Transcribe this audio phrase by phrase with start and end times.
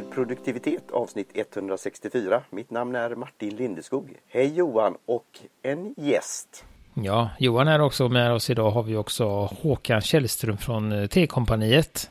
[0.00, 2.42] till produktivitet avsnitt 164.
[2.50, 4.16] Mitt namn är Martin Lindeskog.
[4.28, 5.26] Hej Johan och
[5.62, 6.64] en gäst.
[6.94, 9.24] Ja, Johan är också med oss idag har vi också
[9.62, 12.10] Håkan Källström från eh, T-kompaniet.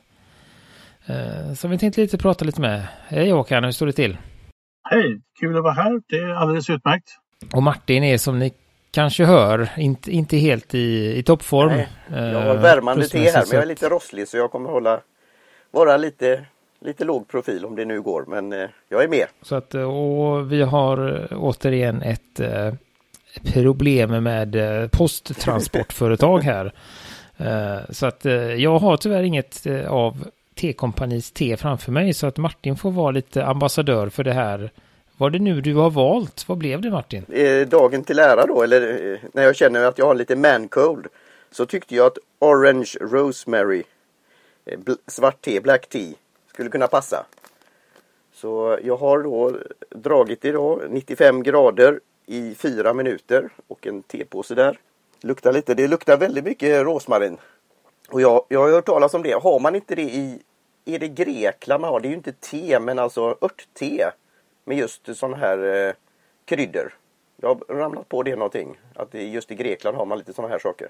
[1.05, 2.87] Eh, som vi tänkte lite prata lite med.
[3.07, 4.17] Hej Håkan, hur står det till?
[4.89, 6.01] Hej, kul att vara här.
[6.07, 7.09] Det är alldeles utmärkt.
[7.53, 8.53] Och Martin är som ni
[8.91, 11.69] kanske hör, inte, inte helt i, i toppform.
[11.69, 15.01] Nej, jag har värmande te här, men jag är lite rosslig så jag kommer hålla,
[15.71, 16.45] vara lite,
[16.81, 19.27] lite låg profil om det nu går, men eh, jag är med.
[19.41, 22.73] Så att, och vi har återigen ett eh,
[23.53, 26.73] problem med eh, posttransportföretag här.
[27.41, 32.27] Eh, så att eh, jag har tyvärr inget eh, av T-kompanis te framför mig så
[32.27, 34.71] att Martin får vara lite ambassadör för det här
[35.19, 36.47] vad det nu du har valt?
[36.47, 37.25] Vad blev det Martin?
[37.29, 41.07] Eh, dagen till ära då, eller eh, när jag känner att jag har lite man-cold,
[41.51, 43.83] så tyckte jag att Orange Rosemary
[44.65, 46.13] eh, svart te, black tea,
[46.59, 47.25] skulle kunna passa.
[48.31, 49.57] Så jag har då
[49.89, 54.79] dragit idag 95 grader i fyra minuter och en tepåse där.
[55.21, 57.37] Luktar lite, det luktar väldigt mycket rosmarin.
[58.09, 59.33] Och jag, jag har hört talas om det.
[59.33, 60.41] Har man inte det i,
[60.85, 61.99] är det Grekland man har?
[61.99, 64.11] Det är ju inte te men alltså örtte
[64.65, 65.93] med just sådana här eh,
[66.45, 66.93] kryddor.
[67.41, 68.79] Jag har ramlat på det någonting.
[68.95, 70.89] Att just i Grekland har man lite sådana här saker.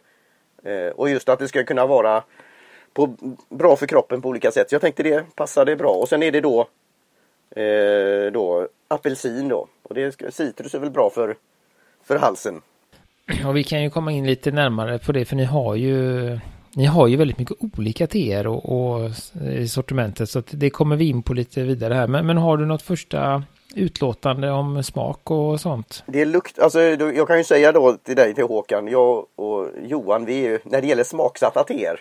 [0.63, 2.23] Eh, och just att det ska kunna vara
[2.93, 3.15] på,
[3.49, 4.69] bra för kroppen på olika sätt.
[4.69, 5.91] Så jag tänkte det passade bra.
[5.91, 6.67] Och sen är det då,
[7.55, 9.67] eh, då apelsin då.
[9.83, 11.35] Och det, citrus är väl bra för,
[12.03, 12.61] för halsen.
[13.47, 16.39] Och vi kan ju komma in lite närmare på det för ni har ju
[16.75, 19.09] ni har ju väldigt mycket olika teer och, och
[19.57, 22.07] i sortimentet så det kommer vi in på lite vidare här.
[22.07, 23.43] Men, men har du något första
[23.75, 26.03] utlåtande om smak och sånt?
[26.05, 30.25] Det lukt, alltså jag kan ju säga då till dig, till Håkan, jag och Johan,
[30.25, 31.99] vi är ju, när det gäller smaksatta teer,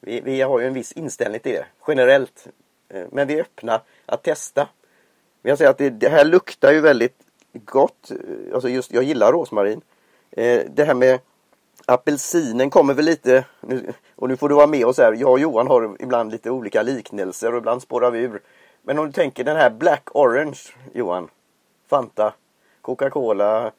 [0.00, 2.46] vi, vi har ju en viss inställning till det, generellt.
[2.88, 4.68] Eh, men vi är öppna att testa.
[5.42, 7.16] Men jag säger att det, det här luktar ju väldigt
[7.52, 8.10] gott.
[8.10, 9.80] Eh, alltså just, jag gillar rosmarin.
[10.30, 11.20] Eh, det här med
[11.86, 13.44] apelsinen kommer väl lite,
[14.16, 15.12] och nu får du vara med oss här.
[15.12, 18.42] Jag och Johan har ibland lite olika liknelser och ibland spårar vi ur.
[18.82, 20.58] Men om du tänker den här Black Orange,
[20.94, 21.28] Johan.
[21.88, 22.34] Fanta,
[22.82, 23.72] Coca-Cola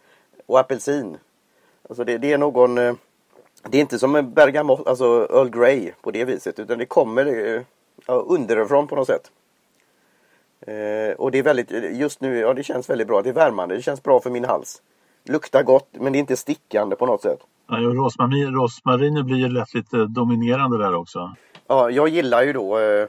[0.46, 1.18] och apelsin.
[1.90, 2.98] Alltså det, det, är någon...
[3.64, 6.60] Det är inte som en bergamott, alltså Earl Grey på det viset.
[6.60, 7.62] Utan det kommer eh,
[8.06, 9.32] ja, underifrån på något sätt.
[10.62, 13.22] Eh, och det är väldigt, just nu, ja det känns väldigt bra.
[13.22, 14.82] Det är värmande, det känns bra för min hals.
[15.24, 17.40] Luktar gott, men det är inte stickande på något sätt.
[17.68, 21.36] Ja, rosmarin, rosmariner blir ju lätt lite dominerande där också.
[21.68, 23.08] Ja, jag gillar ju då eh,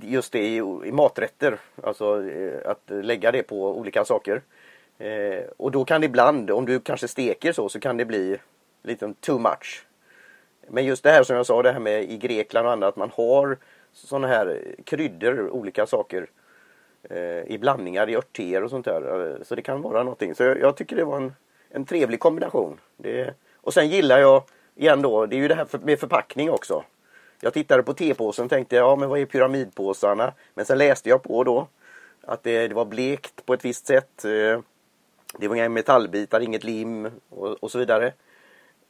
[0.00, 1.58] just det i, i maträtter.
[1.82, 4.42] Alltså eh, att lägga det på olika saker.
[4.98, 8.36] Eh, och då kan det ibland, om du kanske steker så, så kan det bli
[8.82, 9.86] lite too much.
[10.68, 12.96] Men just det här som jag sa, det här med i Grekland och annat, att
[12.96, 13.56] man har
[13.92, 16.26] sådana här kryddor, olika saker
[17.02, 19.30] eh, i blandningar, i örtteer och sånt där.
[19.30, 20.34] Eh, så det kan vara någonting.
[20.34, 21.32] Så jag, jag tycker det var en,
[21.70, 22.80] en trevlig kombination.
[22.96, 24.42] Det, och sen gillar jag,
[24.74, 26.84] igen då, det är ju det här med förpackning också.
[27.40, 30.32] Jag tittade på tepåsen och tänkte, ja men vad är pyramidpåsarna?
[30.54, 31.68] Men sen läste jag på då
[32.22, 34.24] att det, det var blekt på ett visst sätt.
[34.24, 34.60] Eh,
[35.38, 38.12] det var inga metallbitar, inget lim och, och, så vidare.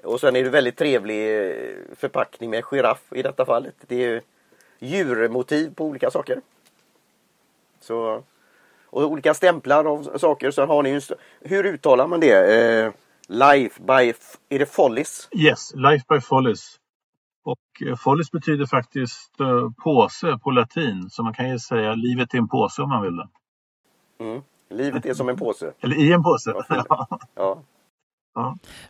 [0.04, 3.74] Och sen är det väldigt trevlig eh, förpackning med giraff i detta fallet.
[3.86, 4.22] Det är
[4.78, 6.40] djurmotiv på olika saker.
[7.80, 8.22] Så,
[8.86, 10.50] och olika stämplar av saker.
[10.50, 11.00] Sen har ni ju,
[11.40, 12.60] hur uttalar man det?
[12.60, 12.92] Eh,
[13.28, 14.12] life by,
[14.48, 15.28] är det Follis?
[15.32, 16.76] Yes, Life by Follis.
[17.44, 21.10] Och eh, Follis betyder faktiskt uh, påse på latin.
[21.10, 23.28] Så man kan ju säga livet är en påse om man vill det.
[24.18, 24.42] Mm.
[24.68, 25.72] Livet är som en påse.
[25.80, 26.54] Eller i en påse.
[26.68, 27.08] ja.
[27.34, 27.62] ja.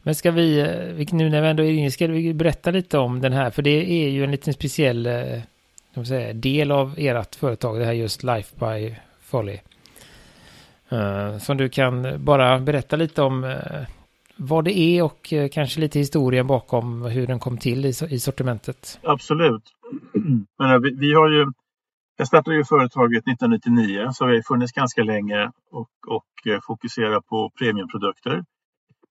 [0.03, 3.21] Men ska vi, eh, nu när vi ändå är inne, ska vi berätta lite om
[3.21, 3.51] den här?
[3.51, 5.09] För det är ju en liten speciell
[6.05, 9.59] säga, del av ert företag, det här just Life by Folly.
[10.93, 13.56] Uh, som du kan bara berätta lite om uh,
[14.37, 18.19] vad det är och uh, kanske lite historien bakom hur den kom till i, i
[18.19, 19.01] sortimentet.
[19.03, 19.63] Absolut.
[20.59, 21.53] Men, vi, vi, har ju,
[22.16, 27.51] jag startade ju företaget 1999 så vi har funnits ganska länge och, och fokuserar på
[27.59, 28.45] premiumprodukter.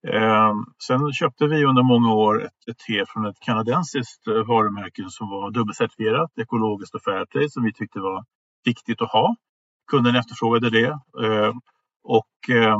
[0.08, 0.54] Eh,
[0.86, 5.30] sen köpte vi under många år ett, ett te från ett kanadensiskt eh, varumärke som
[5.30, 8.24] var dubbelcertifierat, ekologiskt och fairtrade som vi tyckte var
[8.64, 9.36] viktigt att ha.
[9.90, 10.88] Kunden efterfrågade det.
[11.24, 11.52] Eh,
[12.02, 12.78] och eh,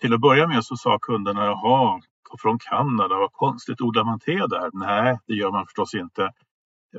[0.00, 2.00] till att börja med så sa kunderna, jaha,
[2.38, 4.70] från Kanada, vad konstigt, odlar man te där?
[4.72, 6.30] Nej, det gör man förstås inte.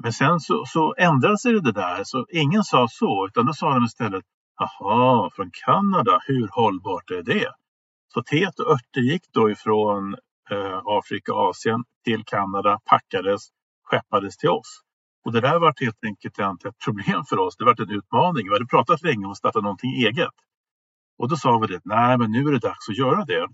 [0.01, 3.73] Men sen så, så ändrade sig det där, så ingen sa så, utan då sa
[3.73, 4.23] de istället,
[4.59, 7.47] jaha, från Kanada, hur hållbart är det?
[8.13, 10.15] Så teet och örter gick då ifrån
[10.51, 13.41] eh, Afrika och Asien till Kanada, packades,
[13.83, 14.81] skeppades till oss.
[15.25, 17.57] Och det där var helt enkelt ett problem för oss.
[17.57, 18.47] Det var en utmaning.
[18.47, 20.33] Vi hade pratat länge om att starta någonting eget.
[21.17, 23.47] Och då sa vi det, nej men nu är det dags att göra det.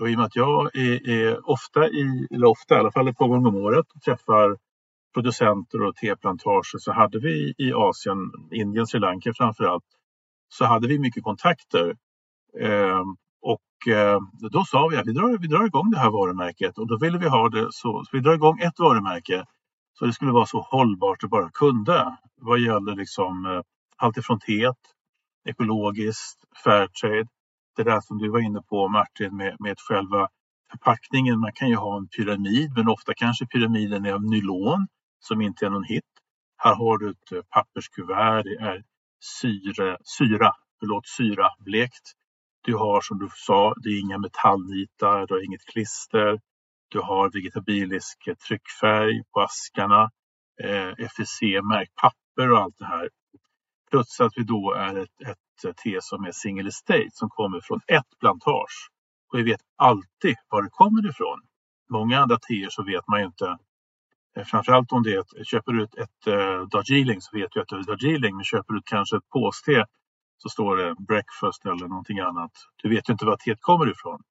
[0.00, 3.08] Och i och med att jag är, är ofta i, eller ofta i alla fall
[3.08, 4.56] ett par gånger om året, träffar
[5.14, 9.84] producenter och teplantager så hade vi i Asien, Indien, Sri Lanka framför allt,
[10.48, 11.96] så hade vi mycket kontakter.
[12.60, 13.02] Eh,
[13.86, 14.18] Eh,
[14.50, 17.18] då sa vi att vi drar, vi drar igång det här varumärket och då ville
[17.18, 19.44] vi ha det så, så vi drar igång ett varumärke
[19.98, 23.60] så det skulle vara så hållbart det bara kunde vad gäller liksom eh,
[23.96, 24.78] allt ifrån teet,
[25.48, 27.28] ekologiskt, fairtrade,
[27.76, 30.28] det där som du var inne på Martin med, med själva
[30.70, 31.40] förpackningen.
[31.40, 34.86] Man kan ju ha en pyramid men ofta kanske pyramiden är av nylon
[35.20, 36.04] som inte är någon hit.
[36.56, 38.82] Här har du ett eh, papperskuvert, det är
[39.40, 42.12] syre, syra, förlåt, syrablekt.
[42.64, 46.40] Du har som du sa, det är inga metallnitar, du har inget klister.
[46.88, 50.10] Du har vegetabilisk eh, tryckfärg på askarna,
[50.62, 53.08] eh, FSC-märkt papper och allt det här.
[53.90, 57.80] Plus att vi då är ett, ett te som är single estate som kommer från
[57.86, 58.88] ett plantage.
[59.32, 61.40] Och vi vet alltid var det kommer ifrån.
[61.90, 63.58] Många andra teer så vet man ju inte.
[64.36, 67.60] Eh, framförallt om det är ett, köper du ett, ett äh, Darjeeling så vet du
[67.60, 68.36] att det är Darjeeling.
[68.36, 69.86] Men köper du kanske ett påste
[70.38, 72.52] så står det breakfast eller någonting annat.
[72.82, 74.22] Du vet ju inte var teet kommer ifrån.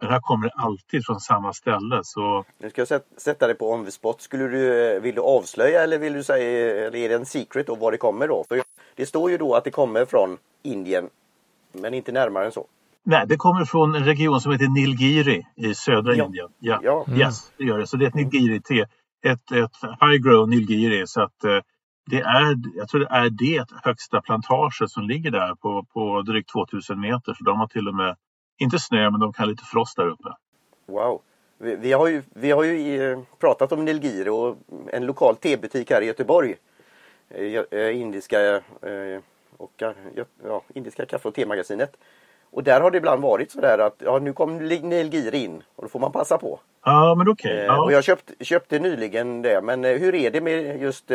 [0.00, 2.00] Men här kommer det alltid från samma ställe.
[2.02, 2.44] Så...
[2.58, 4.20] Nu ska jag sätta dig på on the spot.
[4.20, 7.78] Skulle du, vill du avslöja eller vill du säga, eller är det en secret och
[7.78, 8.44] var det kommer då?
[8.48, 8.62] För
[8.94, 11.08] det står ju då att det kommer från Indien,
[11.72, 12.66] men inte närmare än så.
[13.06, 16.24] Nej, det kommer från en region som heter Nilgiri i södra ja.
[16.24, 16.48] Indien.
[16.58, 17.04] Ja, ja.
[17.08, 17.20] Mm.
[17.20, 17.86] Yes, det gör det.
[17.86, 18.80] Så det är ett Nilgiri-te.
[19.26, 21.06] Ett, ett high grow Nilgiri.
[21.06, 21.58] Så att, eh,
[22.06, 26.52] det är, jag tror det är det högsta plantaget som ligger där på, på drygt
[26.52, 27.34] 2000 meter.
[27.34, 28.16] Så de har till och med
[28.58, 30.28] inte snö, men de kan lite frost där uppe.
[30.86, 31.20] Wow.
[31.58, 34.56] Vi, vi har ju, vi har ju eh, pratat om Nilgiri och
[34.92, 36.54] en lokal tebutik här i Göteborg.
[37.28, 38.60] Eh, eh, indiska,
[39.56, 39.82] och,
[40.44, 41.96] ja, indiska kaffe och temagasinet.
[42.50, 45.82] Och där har det ibland varit så där att ja, nu kom Nilgiri in och
[45.82, 46.60] då får man passa på.
[46.84, 47.52] Ja, men okej.
[47.52, 47.64] Okay.
[47.64, 47.82] Ja.
[47.82, 49.60] Och jag köpt, köpte nyligen det.
[49.62, 51.10] Men hur är det med just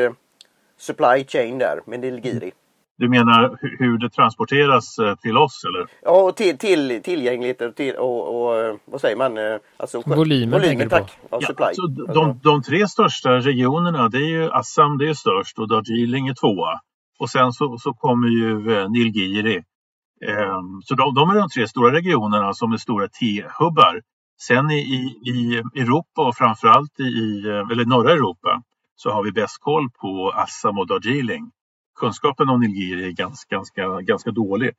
[0.80, 2.52] supply chain där med Nilgiri?
[3.00, 5.88] Du menar hur det transporteras eh, till oss eller?
[6.02, 9.38] Ja, och till, till tillgänglighet och, till, och, och, eh, vad säger man?
[9.38, 11.18] Eh, alltså, volymen, volymen tack.
[11.32, 11.66] Ja, supply.
[11.66, 16.28] Alltså, de, de, tre största regionerna det är ju Assam det är störst och Darjeeling
[16.28, 16.80] är tvåa.
[17.20, 18.60] Och sen så, så kommer ju
[18.90, 19.56] Nilgiri.
[20.28, 24.02] Ehm, så de, de, är de tre stora regionerna som är stora T-hubbar.
[24.42, 28.62] Sen i, i, i Europa och framförallt i eller norra Europa
[29.02, 31.52] så har vi bäst koll på Assam och Darjeeling
[32.00, 34.72] kunskapen om Nilgiri är ganska, ganska, ganska dålig.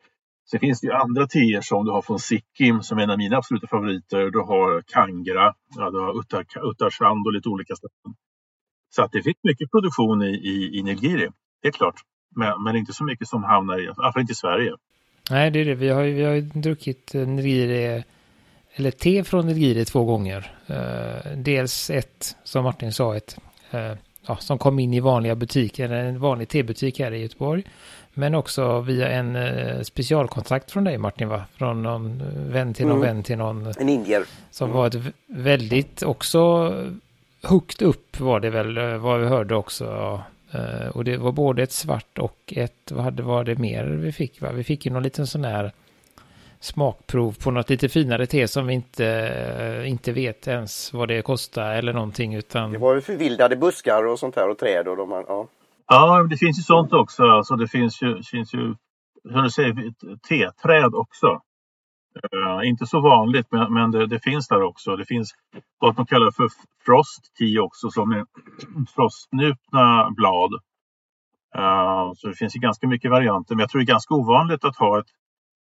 [0.51, 3.19] Sen finns det ju andra teer som du har från Sikkim som är en av
[3.19, 4.31] mina absoluta favoriter.
[4.31, 8.15] Du har Kangra, ja, du har Uttar, Uttarsand och lite olika ställen.
[8.95, 11.29] Så att det finns mycket produktion i, i, i Nilgiri,
[11.63, 12.01] det är klart.
[12.37, 14.73] Men, men inte så mycket som hamnar i, alla inte i Sverige.
[15.31, 15.75] Nej, det är det.
[15.75, 18.05] Vi har ju, vi har ju druckit eh, Nilgiri,
[18.75, 20.55] eller te från Nilgiri två gånger.
[20.71, 23.39] Uh, dels ett, som Martin sa, ett
[23.75, 23.95] uh,
[24.27, 27.65] ja, som kom in i vanliga butiker, en vanlig tebutik här i Göteborg.
[28.15, 31.45] Men också via en eh, specialkontakt från dig Martin va?
[31.55, 32.23] Från någon
[32.53, 33.15] vän till någon mm.
[33.15, 33.67] vän till någon.
[33.79, 34.25] En indier.
[34.51, 34.79] Som mm.
[34.79, 36.73] var ett väldigt också
[37.43, 40.21] högt upp var det väl eh, vad vi hörde också.
[40.55, 44.13] Uh, och det var både ett svart och ett, vad hade var det mer vi
[44.13, 44.53] fick va?
[44.53, 45.73] Vi fick ju någon liten sån här
[46.61, 51.23] smakprov på något lite finare te som vi inte, eh, inte vet ens vad det
[51.23, 52.35] kostar eller någonting.
[52.35, 52.73] Utan...
[52.73, 54.89] Det var ju förvildade buskar och sånt här och träd.
[54.89, 55.49] Och de, ja.
[55.87, 57.23] ja, det finns ju sånt också.
[57.23, 58.75] Alltså det finns ju, finns ju
[59.25, 59.75] hur du säger,
[60.29, 61.41] teträd också.
[62.35, 64.97] Uh, inte så vanligt, men, men det, det, finns där också.
[64.97, 65.35] Det finns
[65.79, 66.49] vad man kallar för
[66.87, 68.25] frost tea också, som är
[68.95, 70.53] frostnupna blad.
[71.59, 74.65] Uh, så det finns ju ganska mycket varianter, men jag tror det är ganska ovanligt
[74.65, 75.07] att ha ett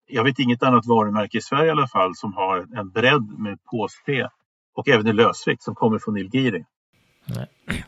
[0.08, 3.58] jag vet inget annat varumärke i Sverige i alla fall som har en bredd med
[3.64, 4.30] påste
[4.74, 6.64] och även en lösvikt som kommer från Nilgiri.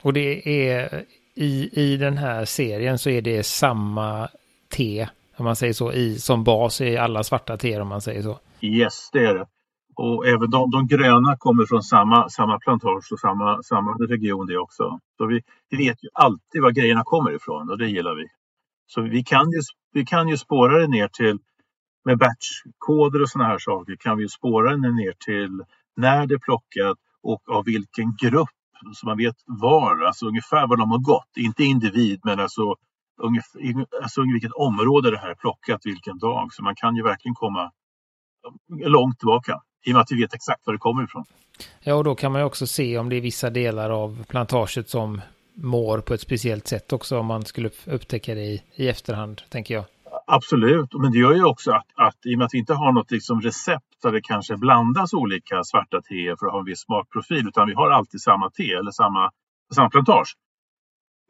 [0.02, 4.28] Och det är i, i den här serien så är det samma
[4.68, 8.22] te, om man säger så, i, som bas i alla svarta teer om man säger
[8.22, 8.38] så.
[8.60, 9.46] Yes, det är det.
[9.96, 14.58] Och även de, de gröna kommer från samma, samma plantage och samma, samma region det
[14.58, 14.98] också.
[15.16, 18.26] Så vi, vi vet ju alltid var grejerna kommer ifrån och det gillar vi.
[18.86, 19.60] Så vi kan ju,
[19.92, 21.38] vi kan ju spåra det ner till
[22.04, 25.64] med batchkoder och sådana här saker kan vi spåra den ner till
[25.96, 28.48] när det är plockat och av vilken grupp
[28.94, 31.36] så man vet var, alltså ungefär var de har gått.
[31.36, 32.74] Inte individ men alltså,
[33.22, 36.52] ungefär, alltså vilket område det här är plockat, vilken dag.
[36.52, 37.72] Så man kan ju verkligen komma
[38.68, 41.24] långt tillbaka i och med att vi vet exakt var det kommer ifrån.
[41.80, 44.88] Ja, och då kan man ju också se om det är vissa delar av plantaget
[44.88, 45.20] som
[45.54, 49.74] mår på ett speciellt sätt också om man skulle upptäcka det i, i efterhand, tänker
[49.74, 49.84] jag.
[50.32, 52.92] Absolut, men det gör ju också att, att i och med att vi inte har
[52.92, 56.80] något liksom recept där det kanske blandas olika svarta teer för att ha en viss
[56.80, 59.30] smakprofil utan vi har alltid samma te eller samma,
[59.74, 60.36] samma plantage.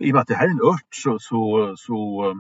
[0.01, 2.31] I och med att det här är en ört så, så, så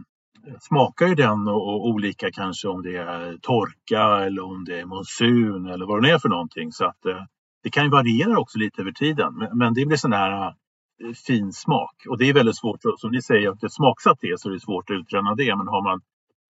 [0.47, 4.81] eh, smakar ju den och, och olika kanske om det är torka eller om det
[4.81, 6.73] är monsun eller vad det är för någonting.
[6.73, 7.23] Så att eh,
[7.63, 9.35] det kan ju variera också lite över tiden.
[9.35, 13.11] Men, men det blir sån här eh, fin smak och det är väldigt svårt, som
[13.11, 15.57] ni säger, att det är smaksatt te så är det svårt att utröna det.
[15.57, 16.01] Men har man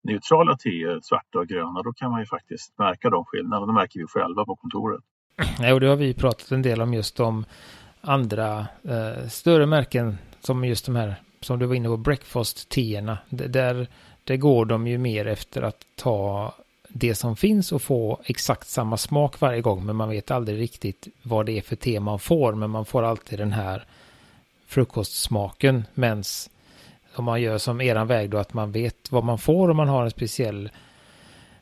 [0.02, 3.66] neutrala teer, eh, svarta och gröna, då kan man ju faktiskt märka de skillnaderna.
[3.66, 5.00] Det märker vi själva på kontoret.
[5.60, 7.44] Ja, och det har vi pratat en del om just de
[8.00, 13.18] andra eh, större märken som just de här, som du var inne på, breakfast-teerna.
[13.28, 13.86] Där,
[14.24, 16.52] där går de ju mer efter att ta
[16.88, 19.86] det som finns och få exakt samma smak varje gång.
[19.86, 22.54] Men man vet aldrig riktigt vad det är för te man får.
[22.54, 23.84] Men man får alltid den här
[24.66, 25.84] frukostsmaken.
[25.94, 26.50] Mens
[27.14, 29.88] om man gör som eran väg då att man vet vad man får om man
[29.88, 30.70] har en speciell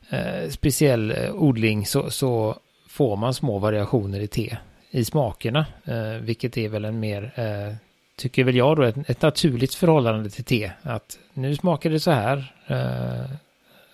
[0.09, 2.55] eh, speciell eh, odling så, så
[2.87, 4.57] får man små variationer i te
[4.89, 7.75] i smakerna, eh, vilket är väl en mer, eh,
[8.15, 10.71] tycker väl jag då, ett, ett, naturligt förhållande till te.
[10.81, 13.31] Att nu smakar det så här eh,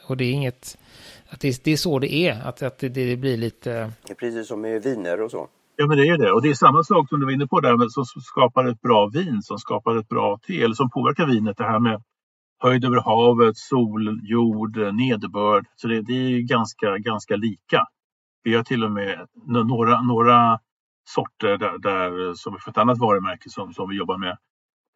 [0.07, 0.77] och det är inget,
[1.29, 3.91] att det, det, är så det är, att, att det, det blir lite...
[4.07, 5.47] Det är precis som med viner och så.
[5.75, 7.59] Ja men det är det och det är samma sak som du var inne på
[7.59, 11.57] där som skapar ett bra vin, som skapar ett bra te eller som påverkar vinet.
[11.57, 12.03] Det här med
[12.59, 15.65] höjd över havet, sol, jord, nederbörd.
[15.75, 17.85] Så det, det är ganska, ganska lika.
[18.43, 20.59] Vi har till och med några, några
[21.09, 24.37] sorter där, där som för ett annat varumärke som, som vi jobbar med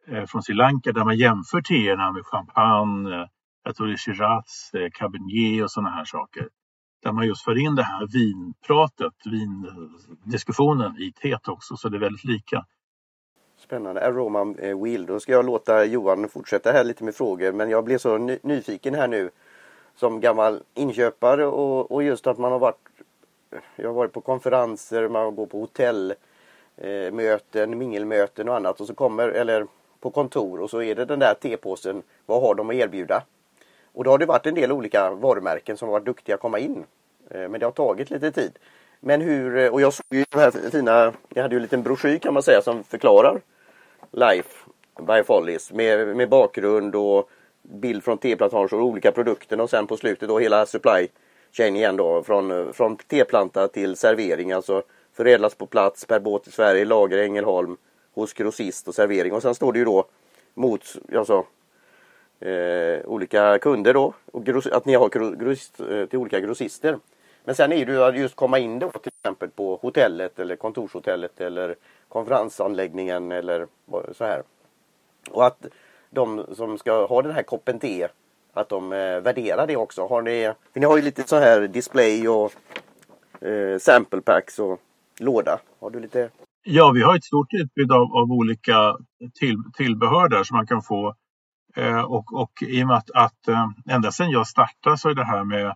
[0.08, 3.26] eh, från Sri Lanka där man jämför teerna med champagne, eh,
[3.64, 6.48] jag tror det är Shiraz, eh, Cabernet och sådana här saker
[7.08, 12.00] där man just för in det här vinpratet, vindiskussionen i teet också, så det är
[12.00, 12.66] väldigt lika.
[13.58, 14.00] Spännande.
[14.00, 15.06] Äh, Aroma eh, Wheel.
[15.06, 18.38] Då ska jag låta Johan fortsätta här lite med frågor, men jag blev så ny
[18.42, 19.30] nyfiken här nu
[19.96, 22.88] som gammal inköpare och, och, just att man har varit
[23.76, 28.94] jag har varit på konferenser, man går på hotellmöten, eh, mingelmöten och annat och så
[28.94, 29.66] kommer, eller
[30.00, 32.02] på kontor och så är det den där tepåsen.
[32.26, 33.22] Vad har de att erbjuda?
[33.92, 36.58] Och då har det varit en del olika varumärken som har varit duktiga att komma
[36.58, 36.84] in.
[37.30, 38.58] Eh, men det har tagit lite tid.
[39.00, 41.82] Men hur, eh, och jag såg ju de här fina, jag hade ju en liten
[41.82, 43.40] broschyr kan man säga som förklarar
[44.10, 44.50] Life
[45.06, 47.30] by Follies med, med bakgrund och
[47.62, 51.08] bild från teplantager och olika produkter och sen på slutet då hela supply
[51.52, 54.82] chain igen då från, eh, från teplanta till servering alltså
[55.12, 57.76] förädlas på plats per båt i Sverige, lager i Ängelholm
[58.14, 60.04] hos grossist och servering och sen står det ju då
[60.54, 61.44] mot, alltså
[62.40, 64.12] eh, olika kunder då.
[64.32, 66.98] Och att ni har gross, eh, till olika grossister.
[67.48, 70.56] Men sen är det ju att just komma in då till exempel på hotellet eller
[70.56, 71.74] kontorshotellet eller
[72.08, 73.66] konferensanläggningen eller
[74.12, 74.42] så här.
[75.30, 75.66] Och att
[76.10, 78.08] de som ska ha den här koppen te
[78.52, 80.06] att de eh, värderar det också.
[80.06, 82.52] Har ni, för ni har ju lite så här display och
[83.40, 84.80] eh, sample packs och
[85.18, 85.60] låda.
[85.80, 86.30] Har du lite?
[86.62, 88.96] Ja, vi har ett stort utbud av, av olika
[89.38, 91.14] till, tillbehör där som man kan få
[91.76, 95.14] Eh, och, och i och med att, att eh, ända sedan jag startade så är
[95.14, 95.74] det här med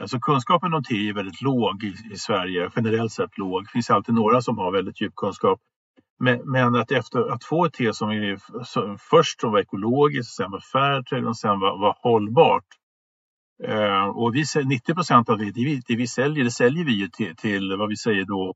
[0.00, 3.64] Alltså kunskapen om te är väldigt låg i, i, Sverige, generellt sett låg.
[3.64, 5.60] Det finns alltid några som har väldigt djup kunskap.
[6.18, 10.34] Men, men att efter att få ett te som är så, först som var ekologiskt,
[10.34, 12.66] sen var fairtrade och sen var, var hållbart.
[13.64, 16.92] Eh, och vi, 90 procent av det, det, vi, det vi säljer, det säljer vi
[16.92, 18.54] ju till, till vad vi säger då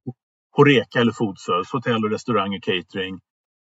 [0.56, 3.20] Horeca eller foodservice, hotell och restauranger, catering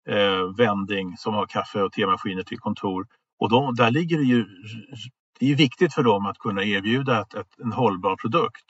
[0.09, 3.05] eh, vending som har kaffe och temaskiner till kontor.
[3.39, 4.45] Och de, där ligger det ju,
[5.39, 8.65] det är viktigt för dem att kunna erbjuda ett, ett, en hållbar produkt.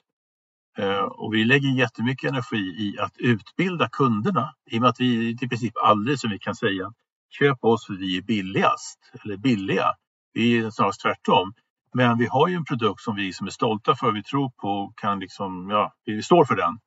[0.77, 5.29] Eh, och vi lägger jättemycket energi i att utbilda kunderna i och med att vi
[5.29, 6.93] i princip aldrig som vi kan säga
[7.29, 9.85] köp oss för vi är billigast eller billiga.
[10.33, 11.53] Vi är snarast tvärtom.
[11.93, 14.67] Men vi har ju en produkt som vi som är stolta för, vi tror på
[14.67, 16.79] och kan liksom, ja, vi står för den.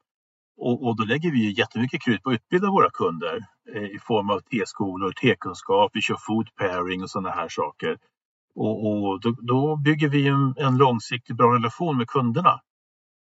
[0.56, 4.30] Och, och, då lägger vi jättemycket krut på att utbilda våra kunder eh, i form
[4.30, 7.98] av T-skolor, T-kunskap, vi kör food pairing och sådana här saker.
[8.56, 12.60] Och, och då, då, bygger vi en, en långsiktig bra relation med kunderna.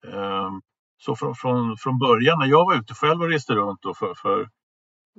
[0.07, 0.61] Ehm,
[0.99, 4.15] så från, från, från början när jag var ute själv och reste runt då för,
[4.15, 4.41] för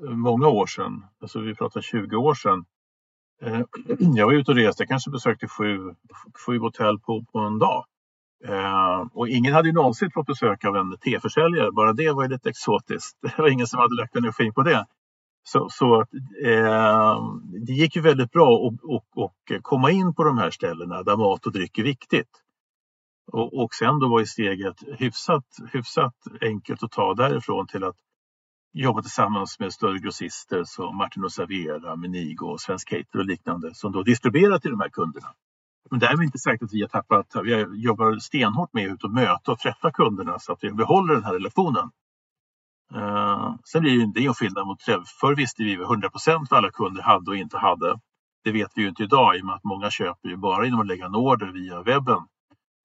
[0.03, 2.65] eh, många år sedan, alltså vi pratar 20 år sedan.
[3.41, 3.61] Eh,
[4.15, 5.95] jag var ute och reste, jag kanske besökte sju,
[6.45, 7.85] sju hotell på, på en dag.
[8.47, 11.71] Ehm, och ingen hade ju någonsin fått besök av en teförsäljare.
[11.71, 13.17] Bara det var ju lite exotiskt.
[13.21, 14.85] Det var ingen som hade lagt energi på det.
[15.43, 16.01] Så, så
[16.45, 17.17] eh,
[17.65, 21.17] det gick ju väldigt bra att och, och komma in på de här ställena där
[21.17, 22.29] mat och dryck är viktigt.
[23.31, 27.95] Och, och sen då var ju steget hyfsat, hyfsat enkelt att ta därifrån till att
[28.73, 33.91] jobba tillsammans med större grossister som Martin och Servera, Menigo, Svensk Cater och liknande som
[33.91, 35.33] då distribuerar till de här kunderna.
[35.91, 39.59] Men därmed inte sagt att vi har tappat, vi jobbar stenhårt med att möta och
[39.59, 41.91] träffa kunderna så att vi behåller den här relationen.
[42.95, 44.81] Uh, sen blir det ju en skillnad mot
[45.21, 47.99] förr visste vi 100 vad alla kunder hade och inte hade.
[48.43, 50.79] Det vet vi ju inte idag i och med att många köper ju bara genom
[50.79, 52.19] att lägga en order via webben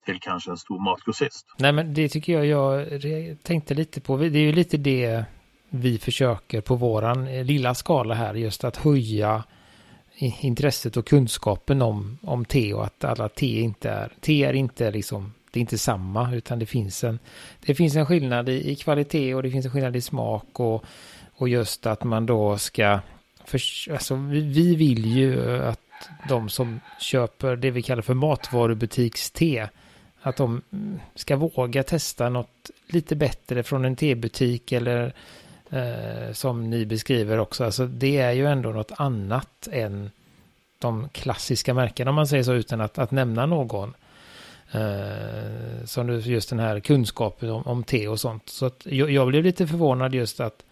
[0.05, 1.45] till kanske en stor matgrossist.
[1.57, 2.87] Nej men det tycker jag jag
[3.43, 4.17] tänkte lite på.
[4.17, 5.25] Det är ju lite det
[5.69, 9.43] vi försöker på våran eh, lilla skala här just att höja
[10.17, 14.91] intresset och kunskapen om, om te och att alla te inte är, te är inte
[14.91, 17.19] liksom, det är inte samma utan det finns en,
[17.65, 20.83] det finns en skillnad i, i kvalitet och det finns en skillnad i smak och,
[21.35, 22.99] och just att man då ska,
[23.45, 25.79] för, alltså vi, vi vill ju att
[26.29, 29.69] de som köper det vi kallar för matvarubutikste,
[30.21, 30.61] att de
[31.15, 35.13] ska våga testa något lite bättre från en tebutik eller
[35.69, 37.63] eh, som ni beskriver också.
[37.63, 40.11] Alltså det är ju ändå något annat än
[40.79, 43.93] de klassiska märkena om man säger så utan att, att nämna någon.
[44.75, 48.49] Eh, som just den här kunskapen om, om te och sånt.
[48.49, 50.63] Så att jag, jag blev lite förvånad just att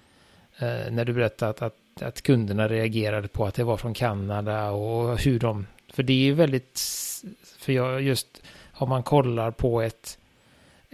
[0.57, 4.72] eh, när du berättade att, att, att, kunderna reagerade på att det var från Kanada
[4.72, 6.81] och hur de, för det är ju väldigt,
[7.57, 8.41] för jag just
[8.72, 10.17] om man kollar på ett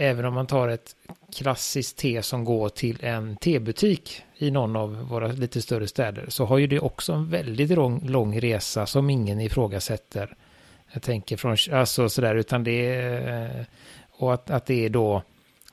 [0.02, 0.96] Även om man tar ett
[1.34, 6.46] klassiskt te som går till en tebutik i någon av våra lite större städer så
[6.46, 10.36] har ju det också en väldigt lång, lång resa som ingen ifrågasätter.
[10.94, 13.66] Jag tänker från, alltså sådär, utan det är,
[14.12, 15.24] och att, att det är då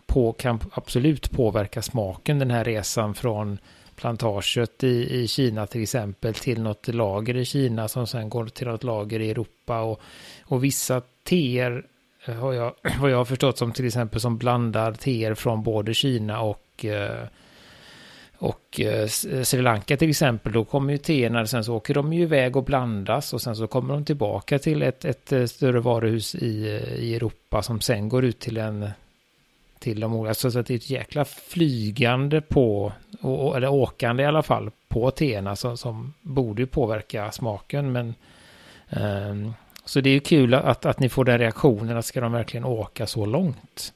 [0.07, 3.59] på, kan absolut påverka smaken den här resan från
[3.97, 8.67] plantaget i, i Kina till exempel till något lager i Kina som sen går till
[8.67, 9.81] något lager i Europa.
[9.81, 10.01] Och,
[10.45, 11.87] och vissa teer
[12.27, 16.41] har jag, vad jag har förstått som till exempel som blandar teer från både Kina
[16.41, 17.27] och eh,
[18.39, 19.07] och eh,
[19.43, 22.65] Sri Lanka till exempel, då kommer ju teerna, sen så åker de ju iväg och
[22.65, 26.95] blandas och sen så kommer de tillbaka till ett, ett eh, större varuhus i, eh,
[26.95, 28.91] i Europa som sen går ut till en
[29.79, 32.93] till de olika, så att det är ett jäkla flygande på,
[33.57, 38.15] eller åkande i alla fall, på teerna som, som borde påverka smaken men
[39.31, 39.53] um,
[39.85, 42.65] så det är ju kul att, att ni får den reaktionen, att ska de verkligen
[42.65, 43.93] åka så långt?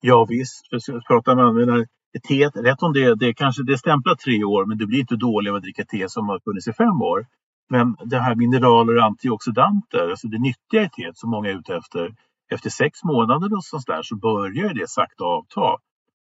[0.00, 1.86] Ja visst, jag pratade med
[2.18, 5.52] teet, rätt om det, det kanske det stämplar tre år men det blir inte dåligt
[5.52, 7.26] att dricka te som har funnits i fem år.
[7.68, 11.76] Men det här mineraler och antioxidanter, alltså det nyttiga i teet som många är ute
[11.76, 12.14] efter,
[12.52, 15.76] efter sex månader och sånt där så börjar det sakta avta.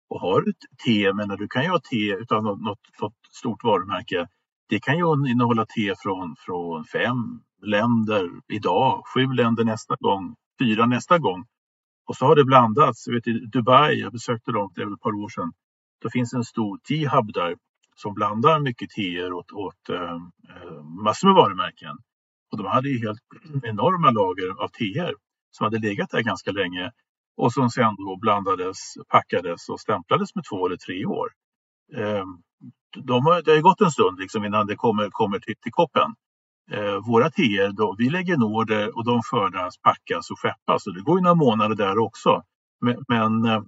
[0.09, 3.14] Och har du ett te, men du kan ju ha te utan något, något, något
[3.33, 4.27] stort varumärke,
[4.68, 10.87] det kan ju innehålla te från, från fem länder idag, sju länder nästa gång, fyra
[10.87, 11.46] nästa gång.
[12.09, 13.07] Och så har det blandats.
[13.07, 15.53] Jag vet, I Dubai, jag besökte dem för ett par år sedan,
[16.02, 17.56] då finns en stor T-hub där
[17.96, 20.18] som blandar mycket teer åt, åt äh,
[21.04, 21.96] massor med varumärken.
[22.52, 23.20] Och de hade ju helt
[23.62, 25.14] enorma lager av teer
[25.50, 26.92] som hade legat där ganska länge
[27.37, 28.78] och som sen då blandades,
[29.09, 31.28] packades och stämplades med två eller tre år.
[31.96, 32.24] Eh,
[32.96, 36.14] de har, det har gått en stund liksom innan det kommer, kommer till, till koppen.
[36.70, 40.87] Eh, våra teer, då, vi lägger en order och de skördas, packas och skeppas.
[40.87, 42.42] Och det går ju några månader där också.
[42.80, 43.62] Men, men eh,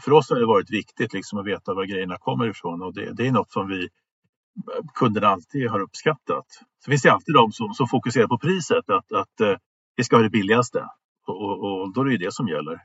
[0.00, 3.12] för oss har det varit viktigt liksom, att veta var grejerna kommer ifrån och det,
[3.12, 3.88] det är något som vi
[4.94, 6.46] kunderna alltid har uppskattat.
[6.84, 9.56] Så finns det alltid de som, som fokuserar på priset, att, att eh,
[9.96, 10.84] vi ska ha det billigaste.
[11.26, 12.80] Och, och, och då är det det som gäller.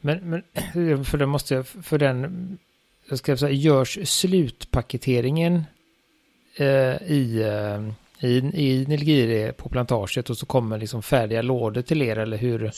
[0.00, 2.58] Men, men för det måste jag, för den,
[3.08, 5.64] jag ska säga, görs slutpaketeringen
[6.56, 12.02] eh, i eh, i, i Nilgiri på plantaget och så kommer liksom färdiga lådor till
[12.02, 12.70] er eller hur?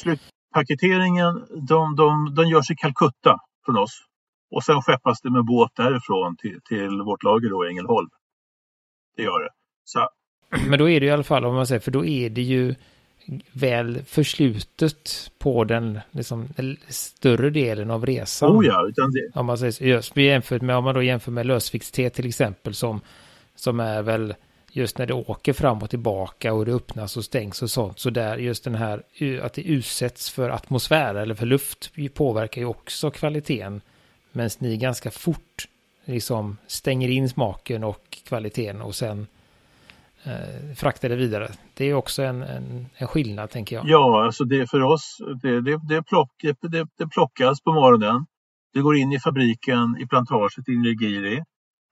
[0.55, 4.03] Slutpaketeringen de, de, de görs i Calcutta från oss
[4.51, 8.09] och sen skeppas det med båt därifrån till, till vårt lager då i Ängelholm.
[9.17, 9.51] Det gör det.
[9.85, 10.09] Så.
[10.69, 12.75] Men då är det i alla fall om man säger för då är det ju
[13.53, 16.49] väl förslutet på den liksom,
[16.89, 18.51] större delen av resan.
[18.51, 19.41] Oh ja, utan det...
[19.41, 23.01] Om man säger just jämfört med om man då jämför med lösviktste till exempel som
[23.55, 24.35] som är väl
[24.79, 27.99] just när det åker fram och tillbaka och det öppnas och stängs och sånt.
[27.99, 32.61] Så där just den här eh, att det utsätts för atmosfär eller för luft påverkar
[32.61, 33.81] ju också kvaliteten.
[34.33, 35.69] Medan ni ganska fort
[36.05, 39.27] liksom stänger in smaken och kvaliteten och sen
[40.25, 41.51] eh, fraktar det vidare.
[41.75, 43.89] Det är också en, en, en, skillnad tänker jag.
[43.89, 48.27] Ja, alltså det för oss, det, det, det, plock, det, det plockas på morgonen.
[48.75, 51.43] Det går in i fabriken i plantaget i Nigiri.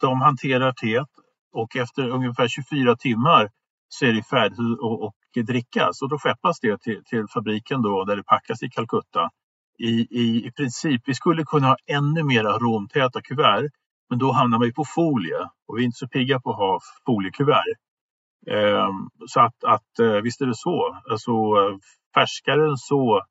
[0.01, 1.09] De hanterar teet
[1.57, 3.51] och efter ungefär 24 timmar
[3.89, 8.17] så är det färdigt att drickas och då skeppas det till, till, fabriken då där
[8.17, 9.31] det packas i Calcutta.
[9.79, 9.91] I,
[10.21, 13.71] i, I princip, vi skulle kunna ha ännu mer aromtäta kuvert
[14.11, 16.57] Men då hamnar man ju på folie och vi är inte så pigga på att
[16.57, 17.77] ha foliekuvert.
[18.51, 21.03] Um, så att, att eh, visst är det så.
[21.11, 21.33] Alltså,
[22.15, 23.23] färskare än så,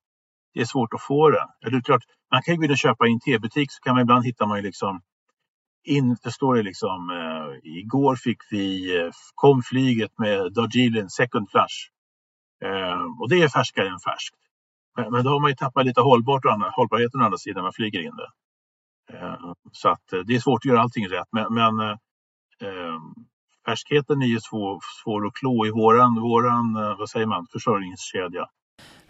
[0.54, 1.48] det är svårt att få det.
[1.66, 4.02] Eller klart, man kan ju gå in och köpa i en tebutik så kan man
[4.02, 5.02] ibland hitta man ju liksom
[5.86, 11.50] in, det står det liksom, eh, igår fick vi, eh, kom flyget med Darjeeling second
[11.50, 11.78] flush.
[12.66, 14.36] Eh, och det är färskare än färskt.
[14.98, 17.64] Men, då har man ju tappat lite hållbart och andra, hållbarheten å andra sidan när
[17.64, 18.30] man flyger in det.
[19.18, 21.28] Eh, så att det är svårt att göra allting rätt.
[21.32, 21.80] Men, men
[22.62, 23.00] eh,
[23.66, 28.46] färskheten är ju svår, svår att klå i våran, våran vad säger man, försörjningskedja.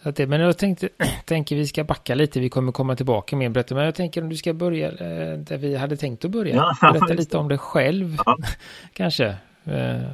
[0.06, 0.89] Att men jag tänkte,
[1.26, 3.76] tänker vi ska backa lite, vi kommer komma tillbaka med berätta.
[3.76, 4.91] Men jag tänker om du ska börja
[5.38, 6.56] där vi hade tänkt att börja.
[6.56, 8.38] Ja, berätta lite om dig själv, ja.
[8.94, 9.38] kanske.
[9.68, 10.06] Uh,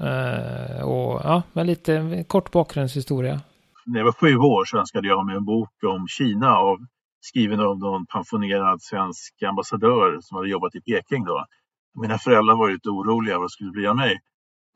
[0.00, 3.40] uh, och ja, men lite kort bakgrundshistoria.
[3.86, 6.78] När jag var sju år så önskade jag mig en bok om Kina av
[7.20, 11.44] skriven av någon pensionerad svensk ambassadör som hade jobbat i Peking då.
[12.02, 14.18] Mina föräldrar var lite oroliga vad det skulle bli av mig.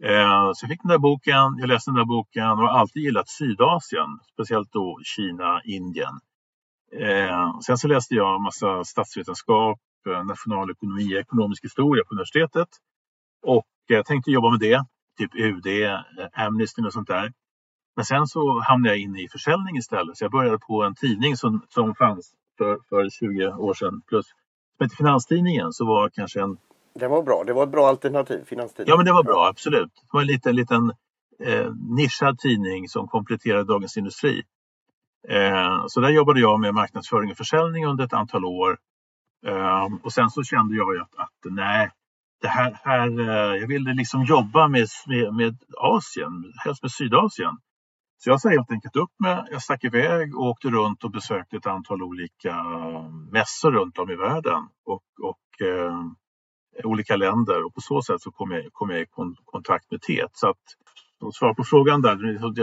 [0.05, 3.03] Eh, så jag fick den där boken, jag läste den där boken och har alltid
[3.03, 6.21] gillat Sydasien, speciellt då Kina, Indien.
[6.93, 12.69] Eh, sen så läste jag en massa statsvetenskap, eh, nationalekonomi, ekonomisk historia på universitetet.
[13.43, 14.85] Och jag tänkte jobba med det,
[15.19, 17.33] typ UD, eh, Amnesty och sånt där.
[17.97, 20.17] Men sen så hamnade jag in i försäljning istället.
[20.17, 24.27] Så jag började på en tidning som, som fanns för, för 20 år sedan plus.
[24.27, 26.57] Som hette Finanstidningen så var kanske en...
[26.95, 28.93] Det var bra, det var ett bra alternativ, Finanstidningen.
[28.93, 29.93] Ja men det var bra, absolut.
[29.95, 30.93] Det var en liten, liten
[31.45, 34.43] eh, nischad tidning som kompletterade Dagens Industri.
[35.29, 38.79] Eh, så där jobbade jag med marknadsföring och försäljning under ett antal år.
[39.47, 41.91] Eh, och sen så kände jag att, att nej,
[42.41, 47.57] det här, här, eh, jag ville liksom jobba med, med, med Asien, helst med Sydasien.
[48.19, 51.57] Så jag sa helt enkelt upp mig, jag stack iväg och åkte runt och besökte
[51.57, 56.01] ett antal olika eh, mässor runt om i världen och, och eh,
[56.85, 59.07] olika länder och på så sätt så kom jag, kom jag i
[59.45, 60.31] kontakt med TET.
[60.33, 60.57] Så att,
[61.27, 62.17] att svara på frågan där,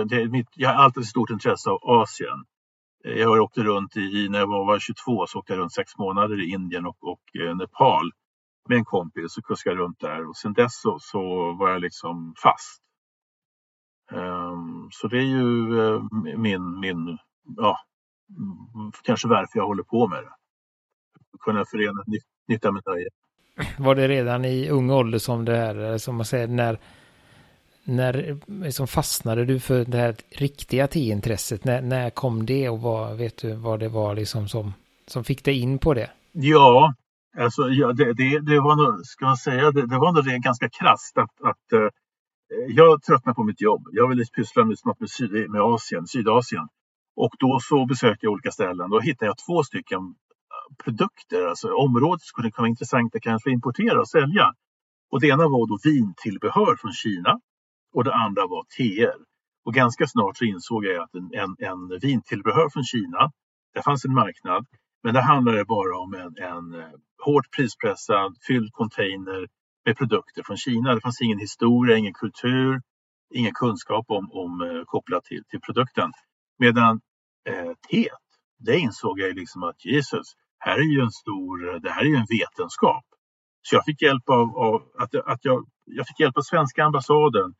[0.05, 2.45] det, jag har alltid ett stort intresse av Asien.
[3.03, 6.49] Jag åkte runt i, när jag var 22 så åkte jag runt sex månader i
[6.49, 8.11] Indien och, och eh, Nepal
[8.69, 12.33] med en kompis och kuskade runt där och sen dess så, så var jag liksom
[12.43, 12.81] fast.
[14.11, 16.03] Um, så det är ju uh,
[16.37, 17.17] min, min
[17.57, 17.77] ja,
[19.03, 20.33] kanske varför jag håller på med det.
[21.39, 22.03] Kunna förena
[22.47, 23.09] nytta med nöje.
[23.77, 26.79] Var det redan i ung ålder som det här, som man säger, när,
[27.83, 31.63] när liksom fastnade du för det här riktiga teintresset?
[31.63, 34.73] När, när kom det och vad, vet du vad det var liksom som,
[35.07, 36.09] som fick dig in på det?
[36.31, 36.93] Ja,
[37.37, 40.69] alltså ja, det, det, det var nog, ska man säga, det, det var nog ganska
[40.69, 41.89] krasst att, att eh,
[42.67, 43.87] jag tröttnade på mitt jobb.
[43.91, 46.67] Jag ville pyssla med, med, syd, med Asien, Sydasien.
[47.15, 48.89] Och då så besökte jag olika ställen.
[48.89, 49.99] Då hittade jag två stycken
[50.83, 54.53] produkter, alltså området som kunde vara intressanta kanske att importera och sälja.
[55.11, 57.39] Och det ena var då vintillbehör från Kina
[57.93, 59.15] och det andra var teer.
[59.65, 63.31] Och ganska snart så insåg jag att en, en, en vintillbehör från Kina,
[63.73, 64.65] det fanns en marknad,
[65.03, 66.89] men det handlade bara om en, en eh,
[67.25, 69.47] hårt prispressad, fylld container
[69.85, 70.95] med produkter från Kina.
[70.95, 72.81] Det fanns ingen historia, ingen kultur,
[73.33, 76.11] ingen kunskap om, om eh, kopplat till, till produkten.
[76.59, 77.01] Medan
[77.49, 78.25] eh, teet,
[78.59, 80.27] det insåg jag liksom att Jesus,
[80.59, 83.05] här är ju en stor, det här är ju en vetenskap.
[83.61, 87.53] Så jag fick hjälp av, av att, att jag, jag fick hjälp av svenska ambassaden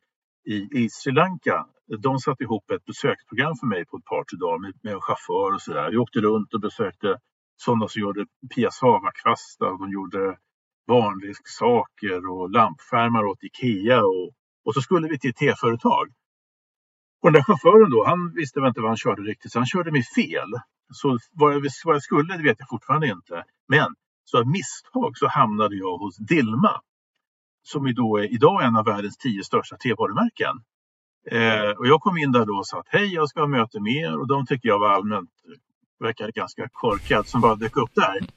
[0.46, 1.66] i, i Sri Lanka.
[1.98, 5.00] De satte ihop ett besöksprogram för mig på ett par, tre dagar med, med en
[5.00, 5.90] chaufför och sådär.
[5.90, 7.18] Vi åkte runt och besökte
[7.56, 10.38] sådana som gjorde piassavakvastar, de gjorde
[10.86, 14.30] barnleksaker och lampskärmar åt Ikea och,
[14.64, 16.06] och så skulle vi till ett teföretag.
[17.22, 19.66] Och den där chauffören då, han visste väl inte vad han körde riktigt så han
[19.66, 20.50] körde mig fel.
[20.92, 23.44] Så vad jag, vad jag skulle det vet jag fortfarande inte.
[23.68, 26.80] Men så av misstag så hamnade jag hos Dilma.
[27.62, 30.54] Som är då är idag en av världens tio största tevarumärken.
[31.30, 33.80] Eh, och jag kom in där då och sa att hej jag ska ha möte
[33.80, 35.30] med er och de tycker jag var allmänt
[36.00, 38.20] verkar ganska korkad som bara dök upp där.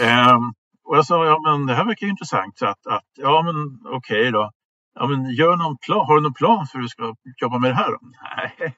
[0.00, 0.38] Eh,
[0.84, 2.58] och jag sa, ja men det här verkar intressant.
[2.58, 4.50] Så att, att ja men okej okay då.
[4.98, 6.06] Ja men gör någon plan.
[6.06, 7.90] Har du någon plan för hur du ska jobba med det här?
[7.90, 7.98] Då?
[8.02, 8.76] Nej,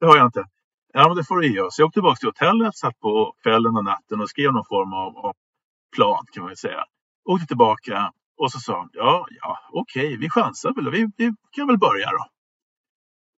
[0.00, 0.44] det har jag inte.
[0.92, 1.78] Ja men det får du ge oss.
[1.78, 5.16] Jag åkte tillbaka till hotellet, satt på kvällen och natten och skrev någon form av,
[5.16, 5.34] av
[5.96, 6.84] plan kan man väl säga.
[7.24, 10.90] Åkte tillbaka och så sa han, ja, ja okej, okay, vi chansar väl.
[10.90, 12.26] Vi, vi kan väl börja då.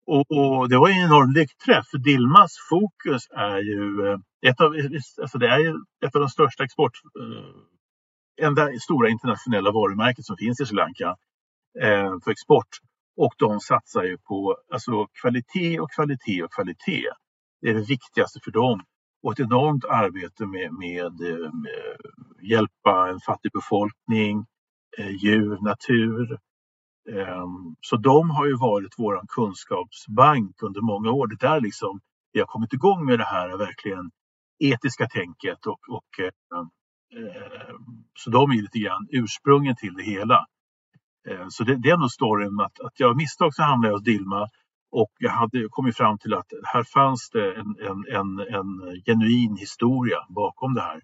[0.07, 1.87] Och, och, det var en enorm lyckträff.
[1.91, 4.19] För Dilmas fokus är ju eh,
[4.51, 4.75] ett av,
[5.23, 5.75] alltså det är ju
[6.07, 11.17] ett av de största export eh, enda stora internationella varumärket som finns i Sri Lanka
[11.83, 12.69] eh, för export.
[13.17, 17.09] Och de satsar ju på alltså, kvalitet och kvalitet och kvalitet.
[17.61, 18.83] Det är det viktigaste för dem.
[19.23, 21.97] och ett enormt arbete med, med, eh, med
[22.43, 24.47] hjälpa en fattig befolkning,
[24.99, 26.39] eh, djur, natur.
[27.11, 31.27] Ehm, så de har ju varit vår kunskapsbank under många år.
[31.27, 32.01] Det där liksom,
[32.33, 34.11] vi har kommit igång med det här verkligen
[34.59, 36.59] etiska tänket och, och eh,
[37.21, 37.75] eh
[38.19, 40.47] så de är lite grann ursprungen till det hela.
[41.29, 44.05] Eh, så det, det, är nog storyn att, att jag misstag så hamnade jag hos
[44.05, 44.49] Dilma
[44.91, 49.57] och jag hade kommit fram till att här fanns det en, en, en, en genuin
[49.57, 51.01] historia bakom det här.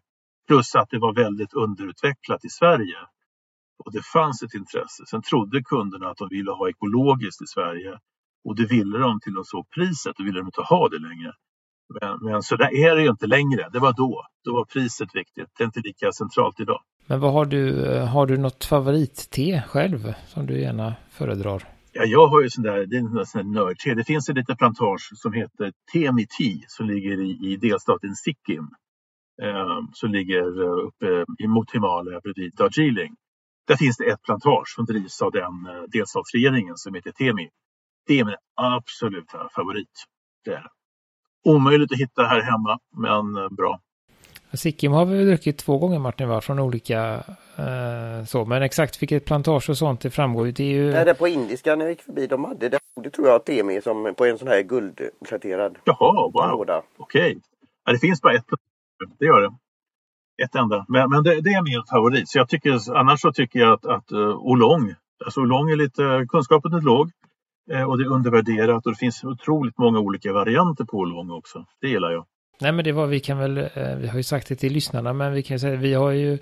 [0.46, 2.96] Plus att det var väldigt underutvecklat i Sverige.
[3.84, 5.06] Och det fanns ett intresse.
[5.06, 7.98] Sen trodde kunderna att de ville ha ekologiskt i Sverige.
[8.44, 11.32] Och det ville de till de såg priset och ville de inte ha det längre.
[12.00, 13.68] Men, men så där är det ju inte längre.
[13.72, 14.26] Det var då.
[14.44, 15.48] Då var priset viktigt.
[15.58, 16.80] Det är inte lika centralt idag.
[17.06, 21.62] Men vad har du, har du något favoritte själv som du gärna föredrar?
[21.92, 23.94] Ja, jag har ju sån där, det är en sån där nördte.
[23.94, 28.68] Det finns en liten plantage som heter Temi Tea som ligger i, i delstaten Sikkim.
[29.42, 33.14] Eh, som ligger uppe mot Himalaya bredvid Darjeeling.
[33.66, 37.48] Där finns det ett plantage som drivs av den eh, delstatsregeringen som heter Temi.
[38.06, 40.04] Det är min absoluta favorit.
[40.44, 40.66] Det är.
[41.44, 43.80] Omöjligt att hitta här hemma, men eh, bra.
[44.52, 47.24] Sikkim har vi druckit två gånger Martin var från olika
[47.56, 50.52] eh, så, men exakt vilket plantage och sånt det framgår ju.
[50.52, 50.92] Det är ju...
[50.92, 53.80] Nej, det på indiska när jag gick förbi, de hade det, det tror jag Temi
[53.80, 56.60] som på en sån här guldpläterad Jaha, wow.
[56.60, 56.82] Okej.
[56.98, 57.36] Okay.
[57.84, 58.46] Ja, det finns bara ett
[59.18, 59.52] det gör det.
[60.44, 60.84] Ett enda.
[60.88, 62.28] Men, men det, det, är min favorit.
[62.28, 66.26] Så jag tycker, annars så tycker jag att, att uh, Oolong, alltså Oolong är lite,
[66.28, 67.12] kunskapen är låg eh,
[67.70, 71.64] Eh, och det är undervärderat och det finns otroligt många olika varianter på Oolong också.
[71.80, 72.26] Det gillar jag.
[72.60, 75.12] Nej men det var, vi kan väl, eh, vi har ju sagt det till lyssnarna,
[75.12, 76.38] men vi kan säga, vi har ju,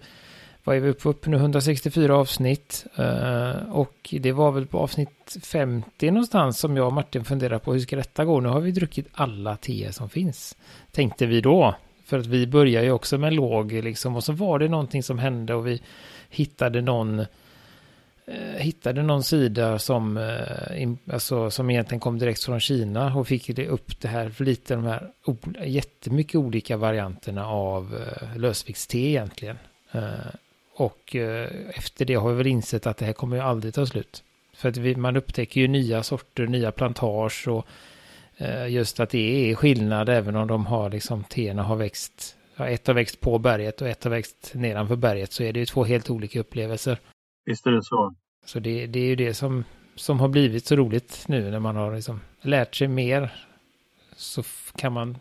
[0.65, 2.87] vad är vi uppe på nu, 164 avsnitt.
[2.97, 7.73] Eh, och det var väl på avsnitt 50 någonstans som jag och Martin funderade på
[7.73, 8.41] hur ska detta gå?
[8.41, 10.57] Nu har vi druckit alla teer som finns.
[10.93, 11.75] Tänkte vi då.
[12.07, 14.17] För att vi börjar ju också med låg liksom.
[14.17, 15.83] Och så var det någonting som hände och vi
[16.31, 17.25] hittade någon
[18.31, 23.57] Eh, hittade någon sida som, eh, alltså, som egentligen kom direkt från Kina och fick
[23.57, 25.11] det upp det här för lite de här
[25.65, 29.59] jättemycket olika varianterna av eh, lösviktste egentligen.
[29.93, 30.03] Eh,
[30.75, 33.87] och eh, efter det har vi väl insett att det här kommer ju aldrig ta
[33.87, 34.23] slut.
[34.55, 37.67] För att vi, man upptäcker ju nya sorter, nya plantage och
[38.69, 42.37] just att det är skillnad även om de har liksom teerna har växt.
[42.57, 45.61] Ja, ett har växt på berget och ett har växt nedanför berget så är det
[45.61, 46.99] ju två helt olika upplevelser.
[47.45, 48.15] Visst är det så.
[48.45, 51.77] Så det, det är ju det som, som har blivit så roligt nu när man
[51.77, 53.33] har liksom lärt sig mer.
[54.17, 54.43] Så
[54.77, 55.19] kan man,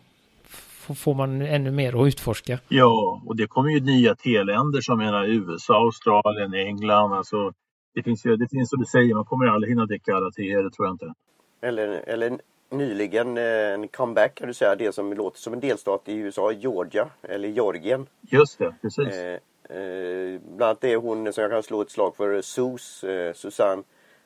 [0.95, 2.59] får man ännu mer att utforska.
[2.67, 7.13] Ja, och det kommer ju nya T-länder som menar USA, Australien, England.
[7.13, 7.53] Alltså,
[7.93, 10.63] det finns ju, det finns som du säger, man kommer aldrig hinna dricka alla teer,
[10.63, 11.13] det tror jag inte.
[11.61, 12.39] Eller, eller
[12.71, 16.51] nyligen eh, en comeback kan du säga, det som låter som en delstat i USA,
[16.51, 18.07] Georgia, eller Georgien.
[18.21, 19.15] Just det, precis.
[19.15, 23.33] Eh, Eh, bland annat är hon som jag kan slå ett slag för, Sus, eh,
[23.33, 23.83] Susanne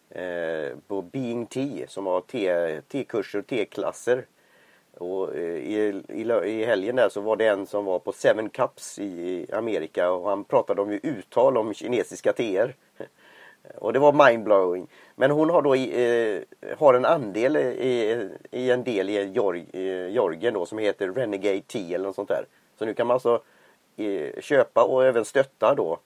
[0.10, 2.22] eh, på Being T som har
[2.82, 4.26] T-kurser och T-klasser.
[4.98, 8.50] Och eh, i, i, i helgen där så var det en som var på Seven
[8.50, 12.76] Cups i Amerika och han pratade om uttal om kinesiska teer.
[13.76, 14.88] Och det var mindblowing.
[15.16, 16.42] Men hon har då eh,
[16.78, 19.18] har en andel i, i en del i
[19.74, 22.46] eh, Jorgen då som heter Renegade Tea eller något sånt där.
[22.80, 23.42] Så nu kan man alltså
[24.42, 26.00] köpa och även stötta då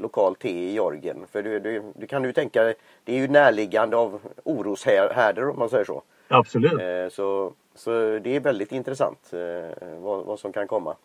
[0.00, 1.26] lokal te i Jorgen.
[1.32, 2.64] För du, du, du kan ju tänka
[3.04, 6.02] det är ju närliggande av oroshärdar om man säger så.
[6.28, 6.72] Absolut.
[6.72, 7.90] Eh, så, så
[8.22, 10.96] det är väldigt intressant eh, vad, vad som kan komma.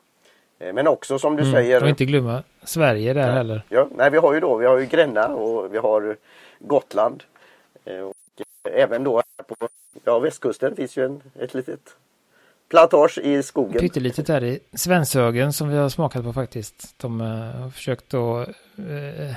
[0.59, 1.83] Eh, men också som du mm, säger.
[1.83, 3.61] Och inte glömma Sverige där ja, heller.
[3.69, 6.17] Ja, nej vi har ju då, vi har ju Gränna och vi har
[6.59, 7.23] Gotland.
[7.83, 9.55] Och även då på
[10.03, 11.95] ja, västkusten finns ju en, ett litet
[12.69, 13.79] plantage i skogen.
[13.79, 16.95] Pyttelitet där i Svenshögen som vi har smakat på faktiskt.
[16.97, 18.47] De eh, har försökt att,
[18.77, 19.35] eh,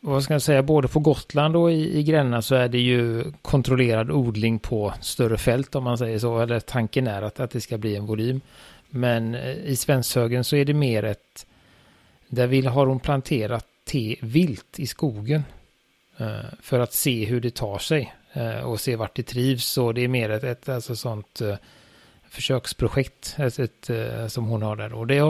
[0.00, 3.24] vad ska jag säga, både på Gotland och i, i Gränna så är det ju
[3.42, 6.40] kontrollerad odling på större fält om man säger så.
[6.40, 8.40] Eller tanken är att, att det ska bli en volym.
[8.88, 11.46] Men eh, i Svenshögen så är det mer ett,
[12.28, 15.42] där vill, har hon planterat te vilt i skogen.
[16.16, 16.26] Eh,
[16.62, 18.14] för att se hur det tar sig
[18.64, 19.64] och se vart det trivs.
[19.64, 21.40] Så det är mer ett, ett alltså sånt
[22.30, 24.92] försöksprojekt ett, ett, eh, som hon har där.
[24.92, 25.20] Och det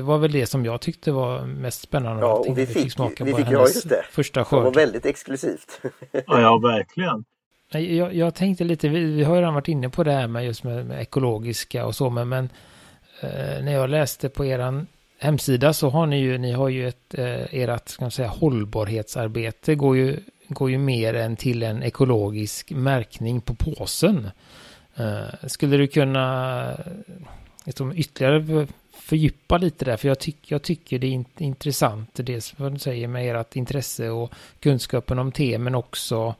[0.00, 2.22] var väl det som jag tyckte var mest spännande.
[2.22, 4.60] Ja, och vi fick, fick smaka vi på fick, hennes ja, första skörd.
[4.60, 5.80] Det var väldigt exklusivt.
[6.12, 7.24] ja, ja, verkligen.
[7.70, 10.44] Jag, jag tänkte lite, vi, vi, har ju redan varit inne på det här med
[10.44, 12.44] just med, med ekologiska och så, men, men
[13.20, 14.86] eh, när jag läste på eran
[15.18, 19.74] hemsida så har ni ju, ni har ju ett, eh, ert, ska man säga, hållbarhetsarbete
[19.74, 24.30] går ju, går ju mer än till en ekologisk märkning på påsen.
[24.98, 26.92] Eh, skulle du kunna eh,
[27.64, 32.72] liksom, ytterligare fördjupa lite där, för jag, tyck, jag tycker det är intressant, dels vad
[32.72, 36.34] du säger med ert intresse och kunskapen om te, men också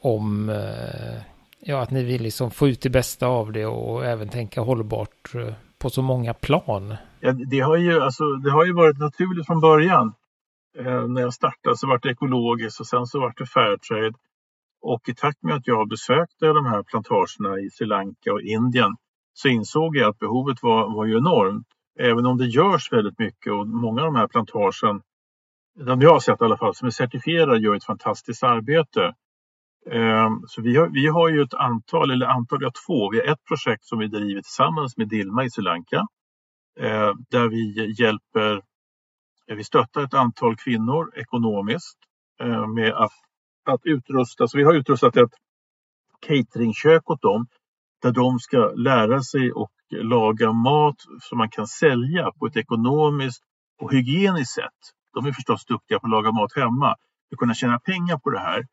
[0.00, 1.20] om eh,
[1.60, 5.32] ja, att ni vill liksom få ut det bästa av det och även tänka hållbart
[5.78, 6.96] på så många plan.
[7.20, 10.14] Ja, det, har ju, alltså, det har ju varit naturligt från början.
[10.78, 14.14] Eh, när jag startade så var det ekologiskt och sen så var det Fairtrade.
[14.88, 18.96] Och i takt med att jag besökte de här plantagerna i Sri Lanka och Indien
[19.32, 21.66] så insåg jag att behovet var, var ju enormt.
[21.98, 25.02] Även om det görs väldigt mycket och många av de här plantagen,
[25.86, 29.14] de jag har sett i alla fall, som är certifierade gör ett fantastiskt arbete.
[29.90, 33.10] Ehm, så vi har, vi har ju ett antal, eller antal, vi har två.
[33.10, 36.06] Vi har ett projekt som vi driver tillsammans med Dilma i Sri Lanka.
[36.80, 38.62] Eh, där vi hjälper,
[39.46, 41.98] vi stöttar ett antal kvinnor ekonomiskt
[42.40, 43.12] eh, med att,
[43.68, 45.30] att utrusta, så vi har utrustat ett
[46.20, 47.46] cateringkök åt dem
[48.02, 53.42] där de ska lära sig och laga mat som man kan sälja på ett ekonomiskt
[53.80, 54.80] och hygieniskt sätt.
[55.14, 56.96] De är förstås duktiga på att laga mat hemma,
[57.32, 58.66] och kunna tjäna pengar på det här.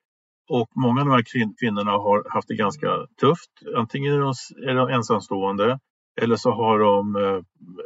[0.49, 2.87] Och många av de här kvinnorna har haft det ganska
[3.21, 3.51] tufft.
[3.77, 4.33] Antingen är de,
[4.69, 5.79] är de ensamstående
[6.21, 7.41] eller så har de eh,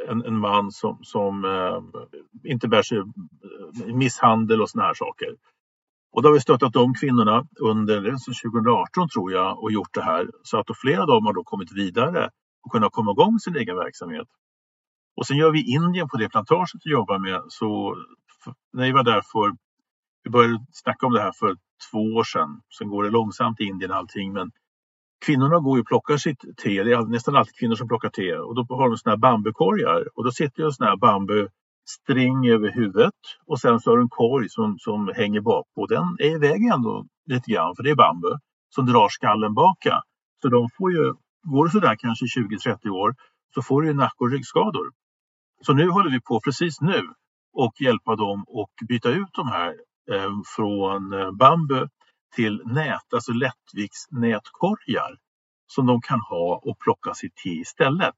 [0.10, 2.02] en, en man som, som eh,
[2.52, 5.28] inte bär sig eh, misshandel och såna här saker.
[6.18, 10.28] Och då har vi stöttat de kvinnorna under 2018 tror jag och gjort det här
[10.44, 12.30] så att flera av dem har då kommit vidare
[12.64, 14.28] och kunnat komma igång med sin egen verksamhet.
[15.18, 17.42] Och sen gör vi Indien på det plantaget vi jobbar med.
[17.48, 17.98] Så
[18.74, 19.56] när vi var där för,
[20.24, 21.56] vi började snacka om det här för
[21.92, 22.62] två år sedan.
[22.78, 24.52] Sen går det långsamt i Indien allting men
[25.26, 26.84] kvinnorna går ju och plockar sitt te.
[26.84, 30.08] Det är nästan alltid kvinnor som plockar te och då har de såna här bambukorgar
[30.16, 31.48] och då sitter ju en sån här bambu
[31.90, 33.14] string över huvudet
[33.46, 36.38] och sen så har du en korg som, som hänger bak och Den är i
[36.38, 38.38] vägen ändå lite grann för det är bambu
[38.70, 40.02] som drar skallen baka.
[40.42, 43.16] Så de får ju, går det sådär kanske 20-30 år
[43.54, 44.92] så får du nack och ryggskador.
[45.66, 47.02] Så nu håller vi på precis nu
[47.54, 49.70] och hjälpa dem att byta ut de här
[50.12, 51.88] eh, från eh, bambu
[52.36, 55.18] till nät, alltså lättviktsnätkorgar
[55.68, 58.16] som de kan ha och plocka sitt te istället.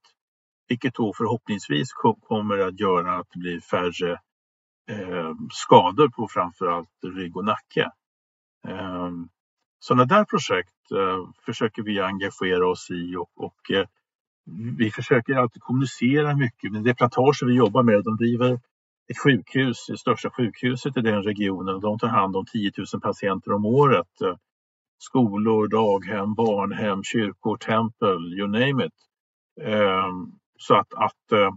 [0.70, 1.94] Vilket då förhoppningsvis
[2.28, 4.12] kommer att göra att det blir färre
[4.92, 7.92] eh, skador på framförallt rygg och nacke.
[8.68, 9.12] Eh,
[9.80, 13.88] sådana där projekt eh, försöker vi engagera oss i och, och eh,
[14.78, 16.72] vi försöker alltid kommunicera mycket.
[16.72, 18.60] Men det plantager vi jobbar med, de driver
[19.10, 21.76] ett sjukhus, det största sjukhuset i den regionen.
[21.76, 24.22] och De tar hand om 10 000 patienter om året.
[24.22, 24.36] Eh,
[25.00, 28.94] skolor, daghem, barnhem, kyrkor, tempel, you name it.
[29.62, 31.52] Ehm, så att, att eh,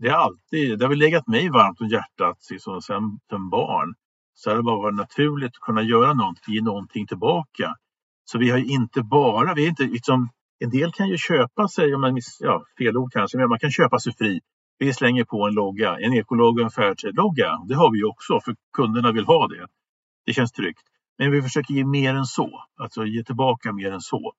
[0.00, 3.94] det, har alltid, det har legat mig varmt om hjärtat liksom, sen, sen barn.
[4.34, 7.74] Så det har bara varit naturligt att kunna göra någonting, ge någonting tillbaka.
[8.24, 11.94] Så vi har inte bara, vi är inte liksom, en del kan ju köpa sig,
[11.94, 14.40] om man, ja, fel ord kanske, men man kan köpa sig fri.
[14.78, 17.58] Vi slänger på en logga, en ekologga och en Fairtrade-logga.
[17.68, 19.66] Det har vi också, för kunderna vill ha det.
[20.26, 20.82] Det känns tryggt.
[21.18, 24.32] Men vi försöker ge mer än så, alltså ge tillbaka mer än så.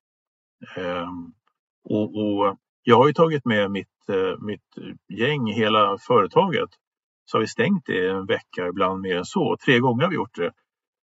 [0.76, 1.32] Ehm,
[1.84, 6.70] och, och, jag har ju tagit med mitt eh, mitt gäng, hela företaget,
[7.24, 9.56] så har vi stängt det en vecka, ibland mer än så.
[9.64, 10.52] Tre gånger har vi gjort det.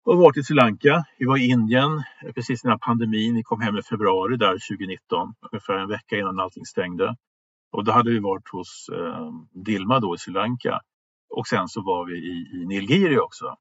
[0.04, 3.60] Och varit i Sri Lanka, vi var i Indien eh, precis innan pandemin, vi kom
[3.60, 7.16] hem i februari där 2019, ungefär en vecka innan allting stängde.
[7.72, 9.30] Och då hade vi varit hos eh,
[9.64, 10.80] Dilma då i Sri Lanka.
[11.30, 13.56] Och sen så var vi i, i Nilgiri också.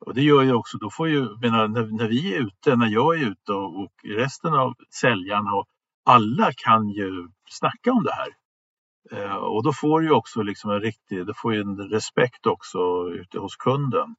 [0.00, 2.86] Och det gör ju också, då får ju, menar, när, när vi är ute, när
[2.86, 5.66] jag är ute och, och resten av säljarna och
[6.08, 8.28] alla kan ju snacka om det här.
[9.12, 12.78] Eh, och då får du också liksom en riktig, du får en respekt också
[13.12, 14.14] ute hos kunden.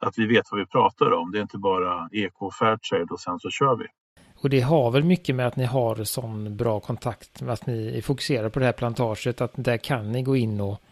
[0.00, 1.32] Att vi vet vad vi pratar om.
[1.32, 3.86] Det är inte bara eko och fairtrade och sen så kör vi.
[4.42, 7.98] Och det har väl mycket med att ni har sån bra kontakt med att ni
[7.98, 9.40] är fokuserade på det här plantaget.
[9.40, 10.82] Att där kan ni gå in och,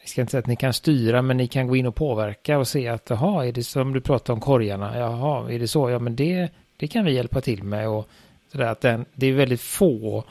[0.00, 2.58] jag ska inte säga att ni kan styra, men ni kan gå in och påverka
[2.58, 4.98] och se att jaha, är det som du pratar om korgarna?
[4.98, 5.90] Jaha, är det så?
[5.90, 7.88] Ja, men det, det kan vi hjälpa till med.
[7.88, 8.08] Och
[8.48, 10.24] så där, att den, det är väldigt få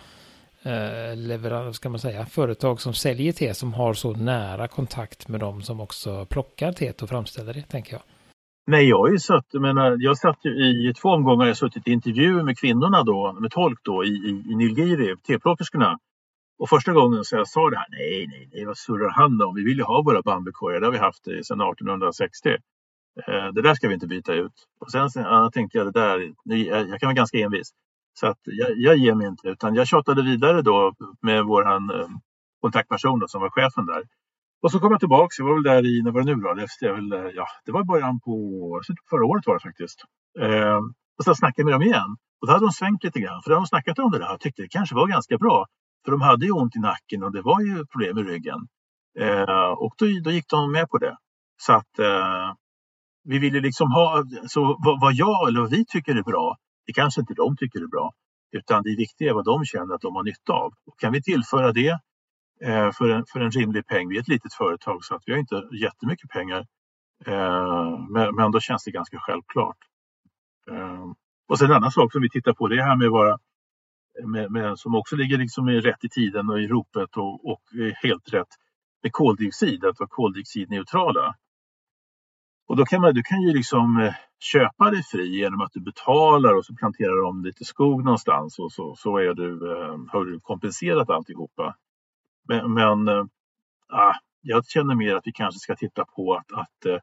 [0.64, 5.40] eh, leverans, ska man säga, företag som säljer te som har så nära kontakt med
[5.40, 8.02] dem som också plockar teet och framställer det, tänker jag.
[8.68, 10.52] Nej, jag har ju satt, jag menar, jag satt ju
[10.90, 14.52] i två omgångar, jag suttit i intervjuer med kvinnorna då, med tolk då i, i,
[14.52, 16.00] i Nilgiri, teplockerskorna.
[16.60, 19.56] Och första gången så jag sa det här, nej, nej, nej, vad surrar han om?
[19.56, 22.50] Vi vill ju ha våra bambukorgar, det har vi haft sedan 1860.
[23.28, 24.54] Eh, det där ska vi inte byta ut.
[24.80, 26.34] Och sen ja, tänkte jag det där,
[26.90, 27.72] jag kan vara ganska envis.
[28.20, 32.08] Så att jag, jag ger mig inte utan jag tjatade vidare då med våran eh,
[32.62, 34.04] kontaktperson då, som var chefen där.
[34.62, 36.64] Och så kom jag tillbaks, jag var väl där i, när var det nu då?
[36.64, 38.32] Efter, väl, eh, ja, det var i början på,
[39.10, 40.00] förra året var det faktiskt.
[40.40, 40.80] Eh,
[41.18, 42.18] och så snackade jag med dem igen.
[42.42, 44.34] Och då hade de svängt lite grann, för då hade de snackat om det där
[44.34, 45.66] och tyckte det kanske var ganska bra.
[46.06, 48.68] För de hade ju ont i nacken och det var ju problem i ryggen.
[49.20, 51.18] Eh, och då, då gick de med på det.
[51.58, 52.54] Så att eh,
[53.24, 56.94] vi ville liksom ha, så vad, vad jag eller vad vi tycker är bra, det
[56.94, 58.14] kanske inte de tycker är bra.
[58.52, 60.74] Utan det viktiga är vad de känner att de har nytta av.
[60.86, 62.00] Och kan vi tillföra det
[62.62, 65.32] eh, för, en, för en rimlig peng, vi är ett litet företag så att vi
[65.32, 66.66] har inte jättemycket pengar.
[67.26, 69.78] Eh, men, men då känns det ganska självklart.
[70.72, 71.06] Eh,
[71.48, 73.38] och sen en annan sak som vi tittar på det här med vara
[74.24, 77.62] med, med, som också ligger liksom i rätt i tiden och i ropet och, och
[78.04, 78.48] helt rätt
[79.04, 81.36] med koldioxid, att vara koldioxidneutrala.
[82.68, 85.80] Och då kan man, du kan ju liksom eh, köpa dig fri genom att du
[85.80, 90.26] betalar och så planterar de lite skog någonstans och så, så är du, eh, har
[90.26, 91.76] du kompenserat alltihopa.
[92.48, 97.00] Men, men äh, jag känner mer att vi kanske ska titta på att, att eh,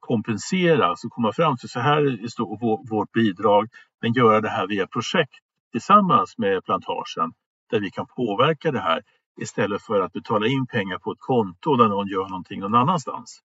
[0.00, 3.68] kompensera, alltså komma fram till så här är vårt bidrag,
[4.02, 5.34] men göra det här via projekt
[5.72, 7.32] tillsammans med plantagen
[7.70, 9.02] där vi kan påverka det här
[9.40, 13.42] istället för att betala in pengar på ett konto där någon gör någonting någon annanstans.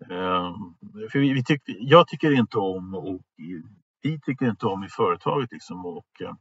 [0.00, 0.74] Ehm,
[1.10, 3.20] för vi, vi tyck, jag tycker inte om och
[4.02, 6.34] vi tycker inte om i företaget liksom och eh,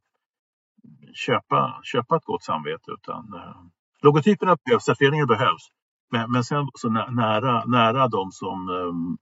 [1.13, 3.55] köpa, köpa ett gott samvete utan eh,
[4.01, 5.71] logotyperna behövs, certifieringar behövs.
[6.11, 9.17] Men, men sen så nära, nära de som um,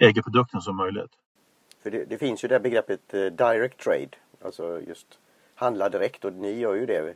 [0.00, 1.10] äger produkten som möjligt.
[1.82, 4.10] För det, det finns ju det begreppet uh, direct trade,
[4.44, 5.18] alltså just
[5.54, 7.14] handla direkt och ni gör ju det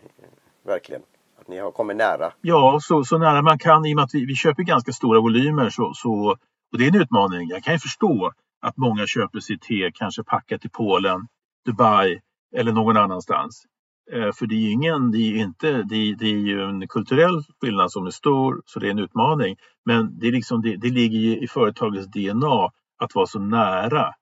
[0.62, 1.02] verkligen.
[1.40, 2.32] Att ni har kommit nära.
[2.40, 5.20] Ja, så, så nära man kan i och med att vi, vi köper ganska stora
[5.20, 6.36] volymer så, så,
[6.76, 7.48] och det är en utmaning.
[7.48, 11.26] Jag kan ju förstå att många köper sitt te kanske packat i Polen,
[11.66, 12.20] Dubai
[12.56, 13.64] eller någon annanstans.
[14.12, 17.42] Eh, för det är ingen, det är inte, det är, det är ju en kulturell
[17.60, 19.56] skillnad som är stor så det är en utmaning.
[19.84, 24.14] Men det, är liksom, det, det ligger ju i företagets DNA att vara så nära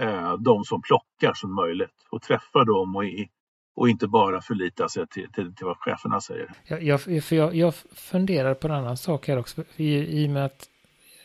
[0.00, 3.28] eh, de som plockar som möjligt och träffa dem och, i,
[3.76, 6.50] och inte bara förlita sig till, till, till vad cheferna säger.
[6.64, 9.64] Jag, jag, för jag, jag funderar på en annan sak här också.
[9.76, 10.68] I, i och med att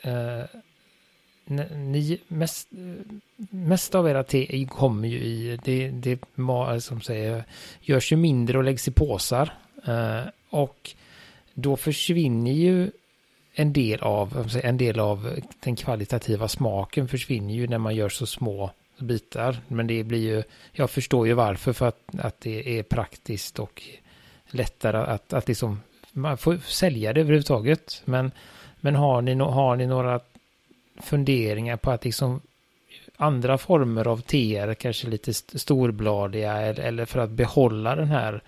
[0.01, 0.43] Eh,
[1.75, 2.67] ni, mest,
[3.49, 6.19] mest av era te kommer ju i, det, det
[6.81, 7.43] som säger,
[7.81, 9.53] görs ju mindre och läggs i påsar.
[9.87, 10.95] Eh, och
[11.53, 12.91] då försvinner ju
[13.53, 18.25] en del av, en del av den kvalitativa smaken försvinner ju när man gör så
[18.25, 19.57] små bitar.
[19.67, 23.83] Men det blir ju, jag förstår ju varför, för att, att det är praktiskt och
[24.49, 25.81] lättare att, att liksom,
[26.11, 28.01] man får sälja det överhuvudtaget.
[28.05, 28.31] Men,
[28.81, 30.19] men har, ni, har ni några
[31.01, 32.41] funderingar på att liksom
[33.17, 38.41] andra former av teer, kanske lite storbladiga eller, eller för att behålla den här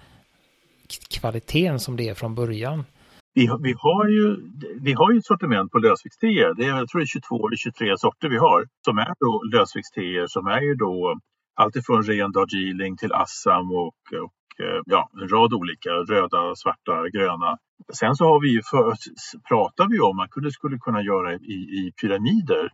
[1.09, 2.85] kvaliteten som det är från början?
[3.33, 4.37] Vi, vi, har ju,
[4.81, 6.53] vi har ju ett sortiment på lösviktsteer.
[6.53, 9.41] Det är, jag tror det är 22 eller 23 sorter vi har som är då
[9.53, 11.19] lösviktsteer som är ju då
[11.55, 17.57] alltifrån ren Darjeeling till Assam och, och eh, ja, en rad olika röda, svarta, gröna.
[17.93, 18.95] Sen så har vi ju för,
[19.47, 22.69] pratar vi om att man skulle kunna göra i, i pyramider.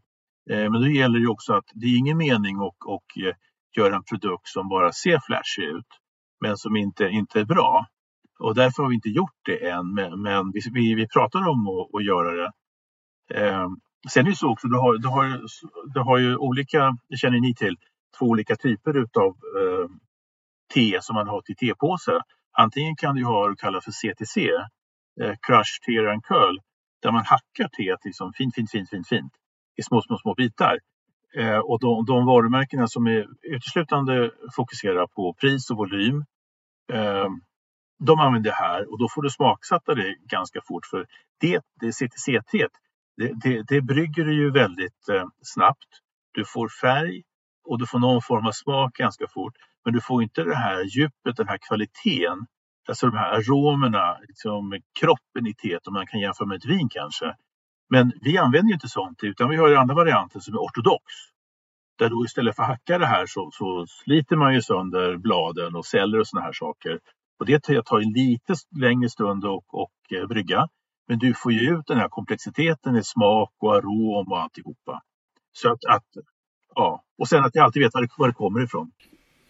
[0.50, 3.36] Eh, men då gäller det också att det är ingen mening att och, eh,
[3.78, 5.88] göra en produkt som bara ser flashig ut
[6.42, 7.86] men som inte, inte är bra.
[8.40, 11.68] Och därför har vi inte gjort det än, men, men vi, vi, vi, pratar om
[11.68, 12.52] att, att göra det.
[13.34, 13.68] Eh,
[14.10, 15.42] sen är det så också, du har, du har,
[15.94, 17.76] du har ju olika, det känner ni till,
[18.20, 19.90] två olika typer utav eh,
[20.74, 22.22] te som man har till tepåse.
[22.52, 24.50] Antingen kan du ha vad kallar för CTC,
[25.22, 26.58] eh, Crush, Tear and Curl,
[27.02, 29.34] där man hackar teet liksom fint, fint, fint, fint, fint
[29.78, 30.80] i små, små, små bitar.
[31.38, 36.26] Eh, och de, de varumärkena som är uteslutande fokuserar på pris och volym
[36.94, 37.28] eh,
[38.00, 41.06] de använder det här och då får du smaksätta det ganska fort för
[41.40, 42.72] det, det CTC-teet
[43.18, 45.88] det, det, det brygger du ju väldigt eh, snabbt.
[46.32, 47.24] Du får färg
[47.64, 49.54] och du får någon form av smak ganska fort.
[49.86, 52.48] Men du får inte det här djupet, den här kvaliteten,
[52.90, 56.90] alltså de här aromerna, liksom kroppen i teet om man kan jämföra med ett vin
[56.90, 57.36] kanske.
[57.90, 61.04] Men vi använder ju inte sånt utan vi har andra varianter som är ortodox.
[62.00, 65.76] Där då istället för att hacka det här så, så sliter man ju sönder bladen
[65.76, 67.00] och celler och såna här saker
[67.40, 70.68] och det tar en lite längre stund att och, eh, brygga.
[71.08, 75.02] Men du får ju ut den här komplexiteten i smak och arom och alltihopa.
[75.52, 76.06] Så att, att
[76.76, 77.04] ja.
[77.18, 78.92] Och sen att jag alltid vet var det, var det kommer ifrån.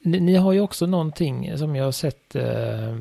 [0.03, 2.95] Ni, ni, har ju också någonting som jag har sett eh,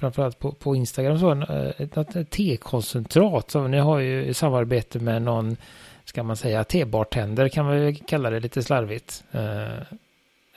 [0.00, 3.50] framförallt på, på Instagram, så, eh, ett, ett tekoncentrat.
[3.50, 5.56] Som ni har ju i samarbete med någon,
[6.04, 9.24] ska man säga, tebartender kan man kalla det lite slarvigt.
[9.30, 9.98] Eh,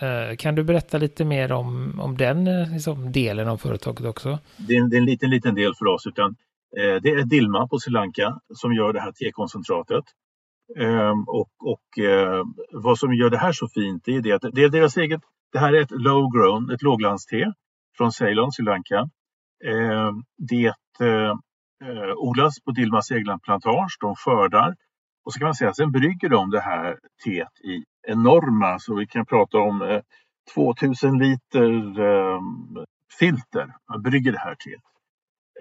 [0.04, 4.40] Eh, kan du berätta lite mer om, om den eh, liksom, delen av företaget också?
[4.58, 6.08] Det är, en, det är en liten, liten del för oss.
[6.08, 6.36] Utan,
[6.78, 10.04] eh, det är Dilma på Sri Lanka som gör det här tekoncentratet.
[10.80, 14.64] Eh, och och eh, vad som gör det här så fint är det att det
[14.64, 15.22] är deras eget,
[15.52, 17.54] det här är ett low grown, ett låglandste
[17.98, 19.10] från Ceylon, Sri Lanka.
[19.66, 21.34] Eh, det eh,
[21.90, 24.76] eh, odlas på Dilmas egna plantage, de skördar
[25.26, 29.08] och så kan man säga sen brygger de det här teet i enorma, så vi
[29.08, 30.02] kan prata om eh,
[30.54, 32.42] 2000 liter eh,
[33.20, 33.76] filter.
[33.90, 34.82] Man brygger det här teet.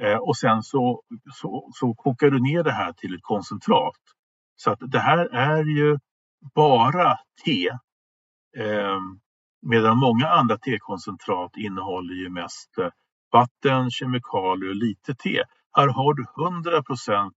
[0.01, 4.01] Eh, och sen så, så, så kokar du ner det här till ett koncentrat.
[4.57, 5.99] Så att det här är ju
[6.55, 7.69] bara te.
[8.57, 8.99] Eh,
[9.67, 12.89] medan många andra tekoncentrat innehåller ju mest eh,
[13.33, 15.43] vatten, kemikalier och lite te.
[15.77, 17.31] Här har du 100%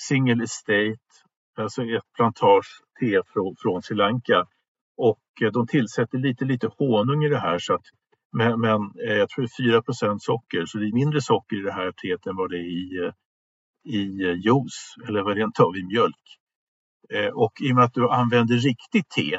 [0.00, 1.08] single estate,
[1.58, 4.46] alltså ett plantage te från, från Sri Lanka.
[4.96, 7.84] Och eh, de tillsätter lite, lite honung i det här så att
[8.32, 11.62] men, men eh, jag tror det är 4% socker så det är mindre socker i
[11.62, 13.12] det här teet än vad det är i, eh,
[13.94, 16.38] i juice eller rent av i mjölk.
[17.34, 19.38] Och i och med att du använder riktigt te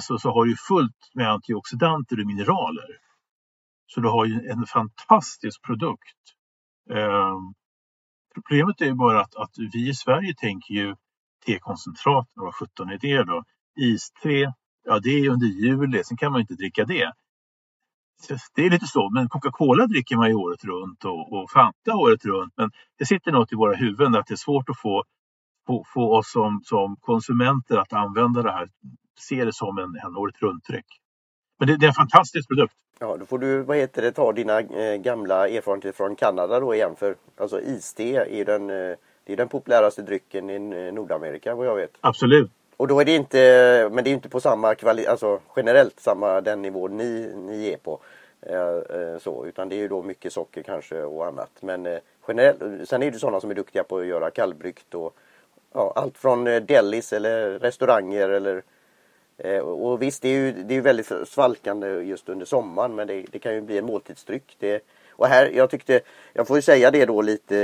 [0.00, 2.88] så, så har du fullt med antioxidanter och mineraler.
[3.94, 6.20] Så du har ju en fantastisk produkt.
[6.90, 7.54] Ehm,
[8.34, 10.96] problemet är ju bara att, att vi i Sverige tänker ju
[11.46, 13.44] tekoncentrat, vad 17 är det då?
[13.80, 17.12] Iste, ja det är under juli, sen kan man inte dricka det.
[18.54, 22.24] Det är lite så, men Coca-Cola dricker man ju året runt och, och Fanta året
[22.24, 22.52] runt.
[22.56, 25.04] Men det sitter något i våra huvuden att det är svårt att få,
[25.66, 28.68] få, få oss som, som konsumenter att använda det här,
[29.18, 30.86] se det som en, en året runt-dryck.
[31.58, 32.74] Men det, det, är en fantastisk produkt.
[33.02, 36.74] Ja, då får du vad heter det, ta dina eh, gamla erfarenheter från Kanada då
[36.74, 36.96] igen.
[36.96, 41.66] För alltså iste är den, eh, det är den populäraste drycken i eh, Nordamerika vad
[41.66, 41.90] jag vet.
[42.00, 42.50] Absolut.
[42.76, 43.38] Och då är det inte,
[43.92, 47.76] men det är inte på samma kvalitet, alltså generellt samma den nivå ni, ni är
[47.76, 48.00] på.
[49.20, 51.50] Så, utan det är ju då mycket socker kanske och annat.
[51.60, 51.98] Men
[52.28, 55.16] generellt, sen är det sådana som är duktiga på att göra kallbryggt och
[55.74, 58.62] ja, allt från delis eller restauranger eller
[59.44, 63.24] Eh, och visst, det är ju det är väldigt svalkande just under sommaren men det,
[63.32, 64.56] det kan ju bli en måltidsdryck.
[64.58, 66.00] Det, och här, jag tyckte,
[66.32, 67.54] jag får ju säga det då lite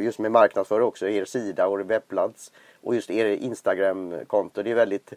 [0.00, 2.52] just med marknadsföring också, er sida och webbplats
[2.82, 4.62] och just er Instagram-konto.
[4.62, 5.12] Det är väldigt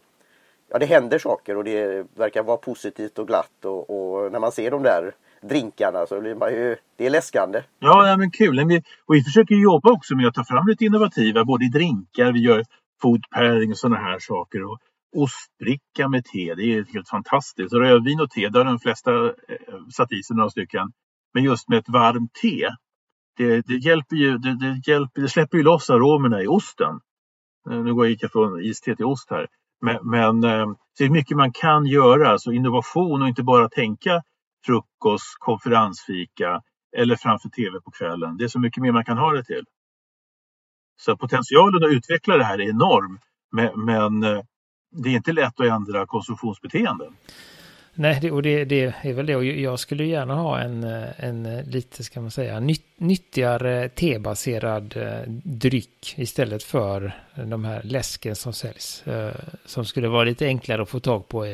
[0.70, 4.52] Ja det händer saker och det verkar vara positivt och glatt och, och när man
[4.52, 5.12] ser de där
[5.42, 7.64] drinkarna så blir man ju, det är läskande.
[7.80, 8.68] Ja, ja men kul.
[8.68, 12.32] Vi, och vi försöker jobba också med att ta fram lite innovativa, både i drinkar,
[12.32, 12.64] vi gör
[13.02, 14.64] food pairing och sådana här saker.
[14.64, 14.80] Och
[15.16, 17.74] ostbricka med te, det är helt fantastiskt.
[17.74, 20.92] Rödvin och te, där har de flesta eh, satt i sig några stycken.
[21.34, 22.70] Men just med ett varmt te,
[23.38, 27.00] det, det hjälper ju, det, det, hjälper, det släpper ju loss aromerna i osten.
[27.70, 29.48] Eh, nu går jag gick från iste till ost här.
[29.82, 34.24] Men, men eh, det är mycket man kan göra, alltså innovation och inte bara tänka
[34.66, 36.62] frukost, konferensfika
[36.98, 38.38] eller framför tv på kvällen.
[38.38, 39.66] Det är så mycket mer man kan ha det till.
[40.98, 43.20] Så potentialen att utveckla det här är enorm.
[43.52, 44.44] Men, men eh,
[45.04, 47.16] det är inte lätt att ändra konsumtionsbeteenden.
[47.98, 49.36] Nej, det, och det, det, är väl det.
[49.36, 53.90] Och jag skulle gärna ha en, eh, en eh, lite, ska man säga, nytt, nyttigare
[53.90, 59.04] tebaserad eh, dryck istället för de här läsken som säljs.
[59.66, 61.46] Som skulle vara lite enklare att få tag på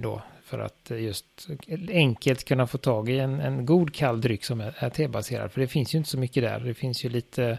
[0.00, 0.22] då.
[0.44, 1.48] För att just
[1.90, 5.52] enkelt kunna få tag i en, en god kall dryck som är, är tebaserad.
[5.52, 6.60] För det finns ju inte så mycket där.
[6.60, 7.58] Det finns ju lite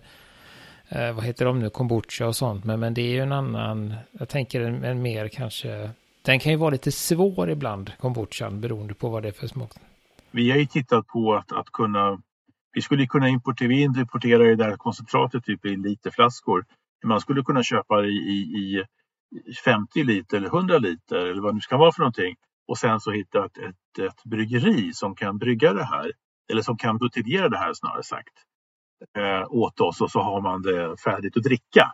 [0.90, 2.64] eh, vad heter de nu, kombucha och sånt.
[2.64, 5.90] Men, men det är ju en annan, jag tänker en, en mer kanske
[6.28, 9.72] den kan ju vara lite svår ibland, kombuchan, beroende på vad det är för smak.
[10.32, 12.22] Vi har ju tittat på att, att kunna...
[12.74, 16.66] Vi skulle kunna importera, vi importerar det där koncentratet typ i literflaskor.
[17.06, 18.84] Man skulle kunna köpa det i, i,
[19.46, 22.36] i 50 liter eller 100 liter eller vad det nu ska vara för någonting.
[22.68, 26.12] Och sen så hitta ett, ett, ett bryggeri som kan brygga det här.
[26.52, 28.34] Eller som kan buteljera det här snarare sagt.
[29.18, 31.94] Eh, åt oss och så har man det färdigt att dricka.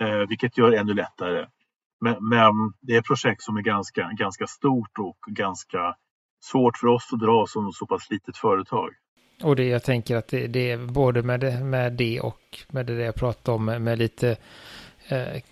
[0.00, 1.46] Eh, vilket gör det ännu lättare.
[2.00, 5.96] Men, men, det är ett projekt som är ganska, ganska stort och ganska
[6.42, 8.90] svårt för oss att dra som så pass litet företag.
[9.42, 12.86] Och det jag tänker att det, det är både med det, med det och med
[12.86, 14.36] det jag pratade om med, lite
[15.08, 15.42] eh,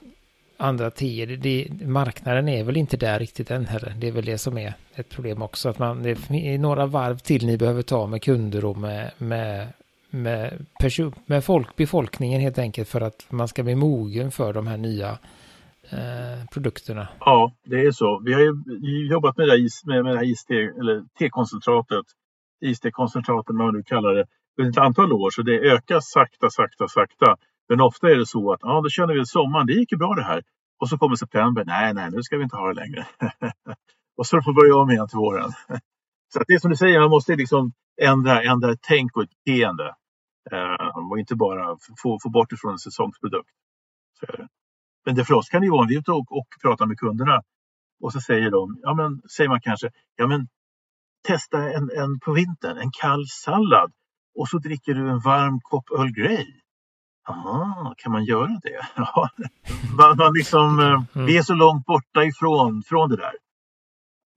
[0.56, 3.94] andra tider, Det, marknaden är väl inte där riktigt än heller.
[3.96, 5.68] Det är väl det som är ett problem också.
[5.68, 9.68] Att man, det är några varv till ni behöver ta med kunder och med, med,
[10.10, 14.66] med, person, med folk, befolkningen helt enkelt för att man ska bli mogen för de
[14.66, 15.18] här nya
[15.90, 17.08] Eh, produkterna.
[17.20, 18.22] Ja, det är så.
[18.24, 18.54] Vi har ju
[19.10, 22.04] jobbat med det här, med, med det här iste, eller T-koncentratet,
[22.60, 24.26] iste-koncentratet vad man nu kallar det,
[24.58, 25.30] under ett antal år.
[25.30, 27.36] Så det ökar sakta, sakta, sakta.
[27.68, 30.14] Men ofta är det så att ja, då känner vi sommaren, det gick ju bra
[30.14, 30.42] det här.
[30.80, 33.06] Och så kommer september, nej, nej, nu ska vi inte ha det längre.
[34.16, 35.50] och så får vi börja om igen till våren
[36.32, 37.72] så det är som du säger, man måste liksom
[38.02, 39.94] ändra, ändra ett tänk och ett beteende.
[40.52, 43.50] Uh, och inte bara få, få bort det från en säsongsprodukt.
[44.20, 44.48] Det.
[45.06, 47.42] Men det för oss kan det vara, om vi är och, och pratar med kunderna
[48.00, 50.48] och så säger de, ja men säger man kanske, ja men
[51.26, 53.92] testa en, en på vintern, en kall sallad
[54.38, 56.46] och så dricker du en varm kopp Earl Grey.
[57.26, 58.80] Jaha, kan man göra det?
[59.96, 61.26] Man, man liksom, eh, Mm.
[61.26, 63.32] Vi är så långt borta ifrån från det där.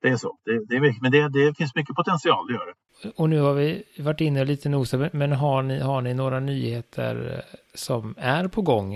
[0.02, 0.38] Det är så.
[0.46, 2.74] Det, det är mycket, men det, det finns mycket potential, det gör det.
[3.16, 7.34] Och nu har vi varit inne lite nosat, men har ni, har ni några nyheter
[7.34, 8.96] eh, som är på gång?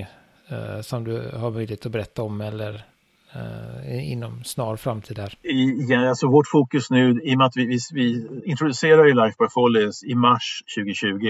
[0.49, 2.85] Eh, som du har möjlighet att berätta om eller
[3.33, 5.33] eh, inom snar framtid här?
[5.41, 9.13] I, ja, alltså vårt fokus nu, i och med att vi, vi, vi introducerade ju
[9.13, 11.27] Life by Follies i mars 2020.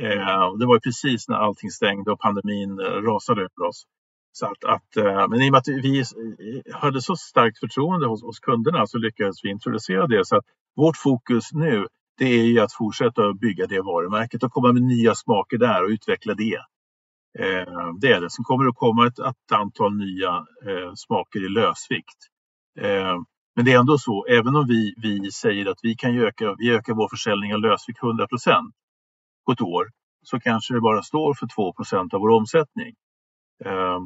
[0.00, 3.84] Eh, det var precis när allting stängde och pandemin eh, rasade över oss.
[4.38, 6.04] Så att, att, eh, men i och med att vi
[6.72, 10.26] hade så starkt förtroende hos, hos kunderna så lyckades vi introducera det.
[10.26, 10.44] Så att
[10.76, 11.86] vårt fokus nu
[12.18, 15.88] det är ju att fortsätta bygga det varumärket och komma med nya smaker där och
[15.88, 16.54] utveckla det.
[17.38, 18.30] Eh, det är det.
[18.30, 22.20] Sen kommer det att komma ett, ett antal nya eh, smaker i lösvikt.
[22.80, 23.16] Eh,
[23.56, 26.70] men det är ändå så, även om vi, vi säger att vi kan öka, vi
[26.70, 28.74] ökar vår försäljning av lösvikt 100 procent
[29.46, 29.86] på ett år,
[30.22, 32.94] så kanske det bara står för 2 procent av vår omsättning.
[33.64, 33.98] Eh,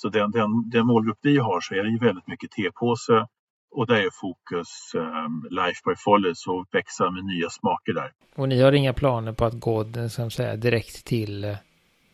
[0.00, 3.26] så den, den, den målgrupp vi har så är det ju väldigt mycket tepåse
[3.70, 8.12] och där är fokus eh, Life by Follies och växa med nya smaker där.
[8.34, 11.56] Och ni har inga planer på att gå som säga, direkt till,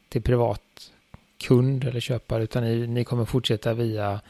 [0.09, 0.63] till privat
[1.49, 4.21] kund eller köpare, utan ni, ni kommer fortsätta via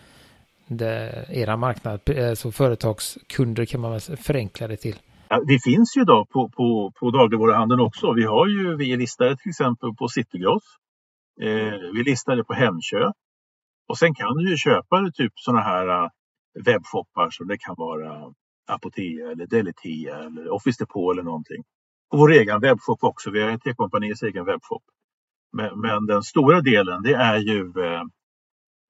[0.67, 2.01] det, era marknad,
[2.39, 4.97] så företagskunder kan man väl förenkla det till.
[5.29, 8.13] Ja, vi finns ju idag på, på, på dagligvaruhandeln också.
[8.13, 10.63] Vi har ju, vi är listade till exempel på Citygross.
[11.41, 11.47] Eh,
[11.93, 13.17] vi är listade på Hemköp.
[13.89, 16.09] Och sen kan du ju köpa typ sådana här äh,
[16.65, 18.35] webbshoppar som det kan vara
[18.67, 21.65] Apotea eller Deletea eller Office Depot eller någonting.
[22.11, 23.31] Och vår egen webbshop också.
[23.31, 24.83] Vi har T-kompaniets egen webbshop.
[25.53, 28.03] Men, men, den stora delen det är ju eh,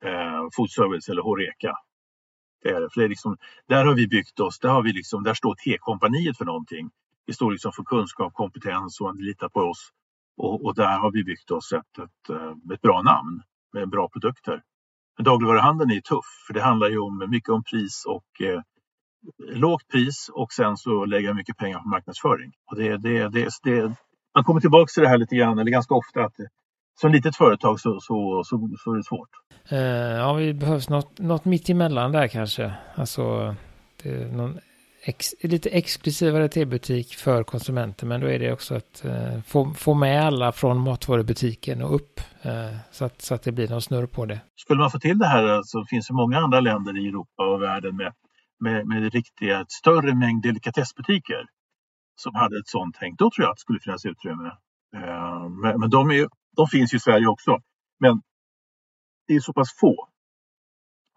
[0.05, 1.75] eh, Foodservice eller Horeca.
[2.63, 2.91] Det är det.
[2.91, 3.37] För det är liksom,
[3.69, 6.91] där har vi byggt oss, där, har vi liksom, där står T-kompaniet för någonting.
[7.27, 9.91] Vi står liksom för kunskap, kompetens och litar på oss.
[10.37, 14.09] Och, och där har vi byggt oss ett, ett, eh, ett bra namn med bra
[14.09, 14.63] produkter.
[15.17, 18.61] Men dagligvaruhandeln är tuff för det handlar ju om mycket om pris och eh,
[19.39, 22.53] lågt pris och sen så lägga mycket pengar på marknadsföring.
[22.71, 23.95] Och det, det, det, det,
[24.35, 26.35] man kommer tillbaka till det här lite grann, eller ganska ofta, att
[27.01, 29.29] som litet företag så, så, så, så är det svårt.
[29.69, 32.73] Eh, ja, det behövs något, något mitt emellan där kanske.
[32.95, 33.55] Alltså,
[34.03, 34.59] det någon
[35.03, 39.95] ex, lite exklusivare tebutik för konsumenter, men då är det också att eh, få, få
[39.95, 44.07] med alla från matvarubutiken och upp Eh, så, att, så att det blir någon snurr
[44.07, 44.41] på det.
[44.57, 47.63] Skulle man få till det här så finns det många andra länder i Europa och
[47.63, 48.15] världen med,
[48.61, 51.47] med, med riktiga, ett större mängd delikatessbutiker
[52.17, 53.19] som hade ett sånt tänk.
[53.19, 54.49] Då tror jag att det skulle finnas utrymme.
[54.97, 57.59] Eh, men, men de, är, de finns ju i Sverige också.
[58.01, 58.23] Men
[59.27, 60.09] det är så pass få.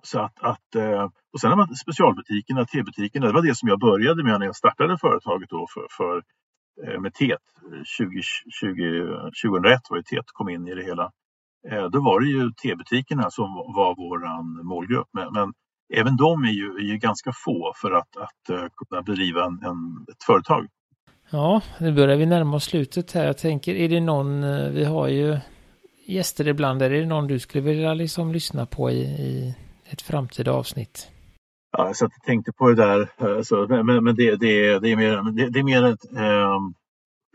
[0.04, 3.80] Så att, att, eh, och sen har man specialbutikerna, tebutikerna, det var det som jag
[3.80, 6.24] började med när jag startade företaget då för, för
[6.86, 7.46] eh, med TET.
[7.86, 8.22] 20,
[8.62, 8.72] 20,
[9.44, 11.12] 2001 var ju TET kom in i det hela.
[11.72, 15.08] Eh, då var det ju tebutikerna som var våran målgrupp.
[15.14, 15.54] Men, men
[15.94, 19.54] även de är ju, är ju, ganska få för att, att eh, kunna bedriva en,
[19.54, 20.68] en, ett företag.
[21.30, 23.26] Ja, nu börjar vi närma oss slutet här.
[23.26, 24.42] Jag tänker, är det någon,
[24.74, 25.40] vi har ju
[26.08, 26.82] gäster ibland.
[26.82, 29.56] Är det någon du skulle vilja liksom lyssna på i, i
[29.86, 31.12] ett framtida avsnitt?
[31.78, 33.09] Ja, jag satt och tänkte på det där.
[33.17, 36.73] Eh, så, men men det, det, det, är mer, det, det är mer ett, um,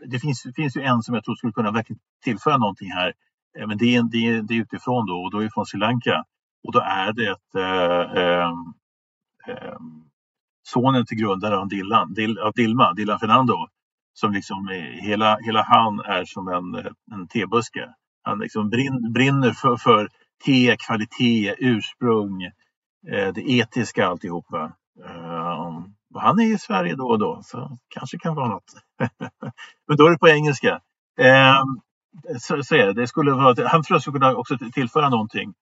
[0.05, 3.13] det finns, finns ju en som jag tror skulle kunna verkligen tillföra någonting här.
[3.59, 6.23] Eh, men det är, det, det är utifrån då och då är från Sri Lanka.
[6.63, 8.53] Och då är det ett, uh,
[9.75, 10.03] um,
[10.63, 13.67] sonen till grundaren av, Dillan, Dil, av Dilma, Dillan Fernando.
[14.13, 16.75] Som liksom är, hela, hela han är som en,
[17.11, 17.89] en tebuske.
[18.23, 18.69] Han liksom
[19.13, 20.09] brinner för, för
[20.45, 22.51] te, kvalitet, ursprung, eh,
[23.07, 24.71] Eh, det etiska alltihopa.
[25.05, 25.81] Eh,
[26.13, 28.73] och han är i Sverige då och då, så kanske kan vara något.
[29.87, 30.81] Men då är det på engelska.
[31.19, 31.79] Ehm,
[32.39, 32.93] så, så är det.
[32.93, 35.53] det skulle vara, han tror jag skulle kunna också tillföra någonting.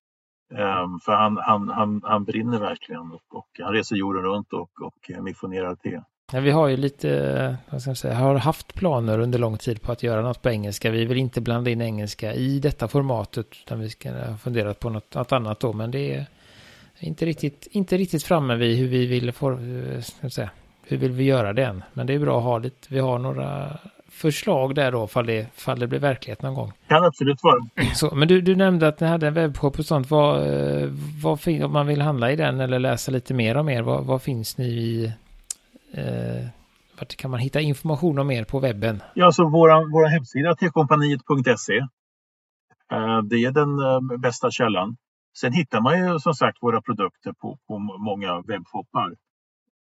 [0.53, 4.81] Ehm, för han, han, han, han brinner verkligen och, och han reser jorden runt och,
[4.81, 6.01] och missionerar till.
[6.31, 9.81] Ja, vi har ju lite, vad ska jag säga, har haft planer under lång tid
[9.81, 10.91] på att göra något på engelska.
[10.91, 14.09] Vi vill inte blanda in engelska i detta formatet, utan vi ska
[14.43, 16.25] fundera på något, något annat då, men det är
[16.99, 19.33] inte riktigt, inte riktigt framme vid hur vi vill,
[20.21, 20.49] jag säga,
[20.83, 21.83] hur vill vi göra det än.
[21.93, 23.77] Men det är bra att ha lite, vi har några
[24.09, 26.71] förslag där då, fall det, fall det blir verklighet någon gång.
[26.87, 27.65] Kan absolut vara.
[27.95, 30.09] Så, men du, du nämnde att ni hade en webbshop och sånt.
[30.09, 30.43] Vad,
[31.23, 34.21] vad, om man vill handla i den eller läsa lite mer om er, vad, vad
[34.21, 35.13] finns ni i
[35.91, 36.47] Eh,
[36.99, 39.01] vart kan man hitta information om er på webben?
[39.13, 41.77] Ja, alltså våra, våra hemsida tkompaniet.se.
[42.91, 44.97] Eh, det är den eh, bästa källan.
[45.37, 49.15] Sen hittar man ju som sagt våra produkter på, på många webbshoppar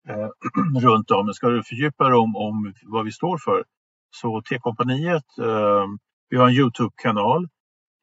[0.09, 0.29] eh,
[0.81, 1.33] runt om.
[1.33, 3.63] Ska du fördjupa dig om, om vad vi står för
[4.11, 5.85] Så T-kompaniet, eh,
[6.29, 7.47] vi har en Youtube-kanal.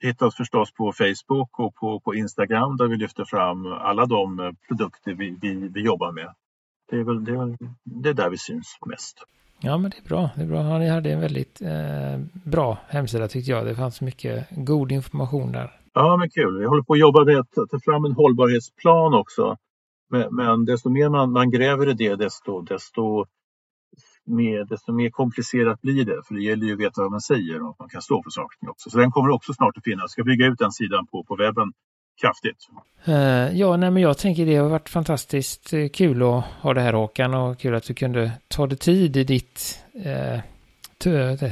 [0.03, 4.41] Hittar oss förstås på Facebook och på, på Instagram där vi lyfter fram alla de
[4.41, 6.35] eh, produkter vi, vi, vi jobbar med.
[6.91, 9.25] Det är väl det, är, det är där vi syns mest.
[9.61, 10.31] Ja, men det är bra.
[10.37, 10.63] Det är bra.
[10.63, 13.67] Ja, ni hade en väldigt eh, bra hemsida tyckte jag.
[13.67, 15.81] Det fanns mycket god information där.
[15.99, 16.59] Ja, men kul.
[16.59, 19.57] Vi håller på att jobba med att ta fram en hållbarhetsplan också.
[20.11, 23.27] Men, men desto mer man, man gräver i det, desto, desto,
[24.25, 26.23] mer, desto mer komplicerat blir det.
[26.27, 28.31] För det gäller ju att veta vad man säger och att man kan stå för
[28.31, 28.91] saker också.
[28.91, 30.03] Så den kommer också snart att finnas.
[30.03, 31.73] Jag ska bygga ut den sidan på, på webben
[32.21, 32.69] kraftigt.
[33.09, 36.81] Uh, ja, nej, men jag tänker det har varit fantastiskt eh, kul att ha det
[36.81, 39.85] här Håkan och kul att du kunde ta dig tid i ditt
[41.07, 41.51] uh,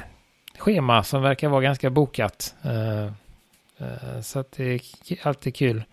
[0.59, 2.55] schema som verkar vara ganska bokat.
[2.64, 3.12] Uh,
[3.79, 4.81] Eh, så att det är
[5.22, 5.85] alltid kul.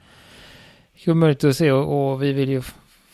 [0.95, 2.61] Kul möjligt att se och, och vi vill ju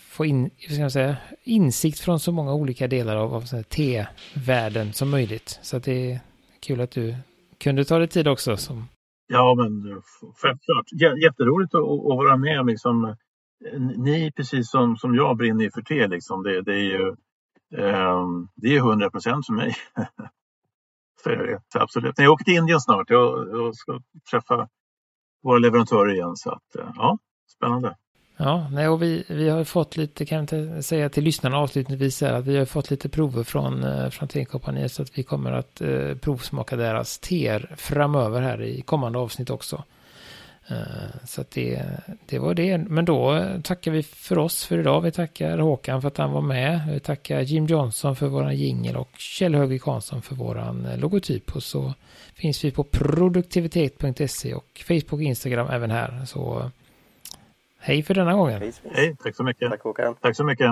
[0.10, 5.60] få in, ska säga, insikt från så många olika delar av, av T-världen som möjligt.
[5.62, 6.20] Så att det är
[6.60, 7.16] kul att du
[7.58, 8.86] kunde ta dig tid också som
[9.28, 10.02] Ja, men
[10.42, 10.86] självklart.
[11.24, 12.66] Jätteroligt att, att vara med.
[12.66, 16.08] Liksom, eh, ni, precis som, som jag, brinner för te.
[16.08, 16.44] Liksom.
[16.44, 17.08] Det, det är ju
[17.78, 19.76] eh, det är 100 procent för mig.
[21.28, 21.80] Så är det.
[21.80, 22.14] Absolut.
[22.18, 23.10] Jag åker till Indien snart.
[23.10, 24.00] Jag, jag ska
[24.32, 24.68] träffa
[25.44, 26.36] våra leverantörer igen.
[26.36, 27.18] Så att, eh, ja,
[27.56, 27.96] spännande.
[28.38, 32.22] Ja, nej, och vi, vi har fått lite, kan jag inte säga till lyssnarna avslutningsvis,
[32.22, 35.52] här, att vi har fått lite prover från, eh, från Tekompaniet så att vi kommer
[35.52, 39.84] att eh, provsmaka deras teer framöver här i kommande avsnitt också.
[40.70, 41.86] Eh, så att det,
[42.26, 42.78] det var det.
[42.78, 45.02] Men då tackar vi för oss för idag.
[45.02, 46.82] Vi tackar Håkan för att han var med.
[46.92, 51.56] Vi tackar Jim Johnson för våran jingel och Kjell Högvik Hansson för våran eh, logotyp.
[51.56, 51.94] Och så
[52.34, 56.26] finns vi på produktivitet.se och Facebook och Instagram även här.
[56.26, 56.72] Så
[57.80, 58.74] Hej för denna gången.
[58.92, 59.70] Hej, tack så mycket.
[59.70, 60.16] Tack Håkan.
[60.22, 60.72] Tack så mycket.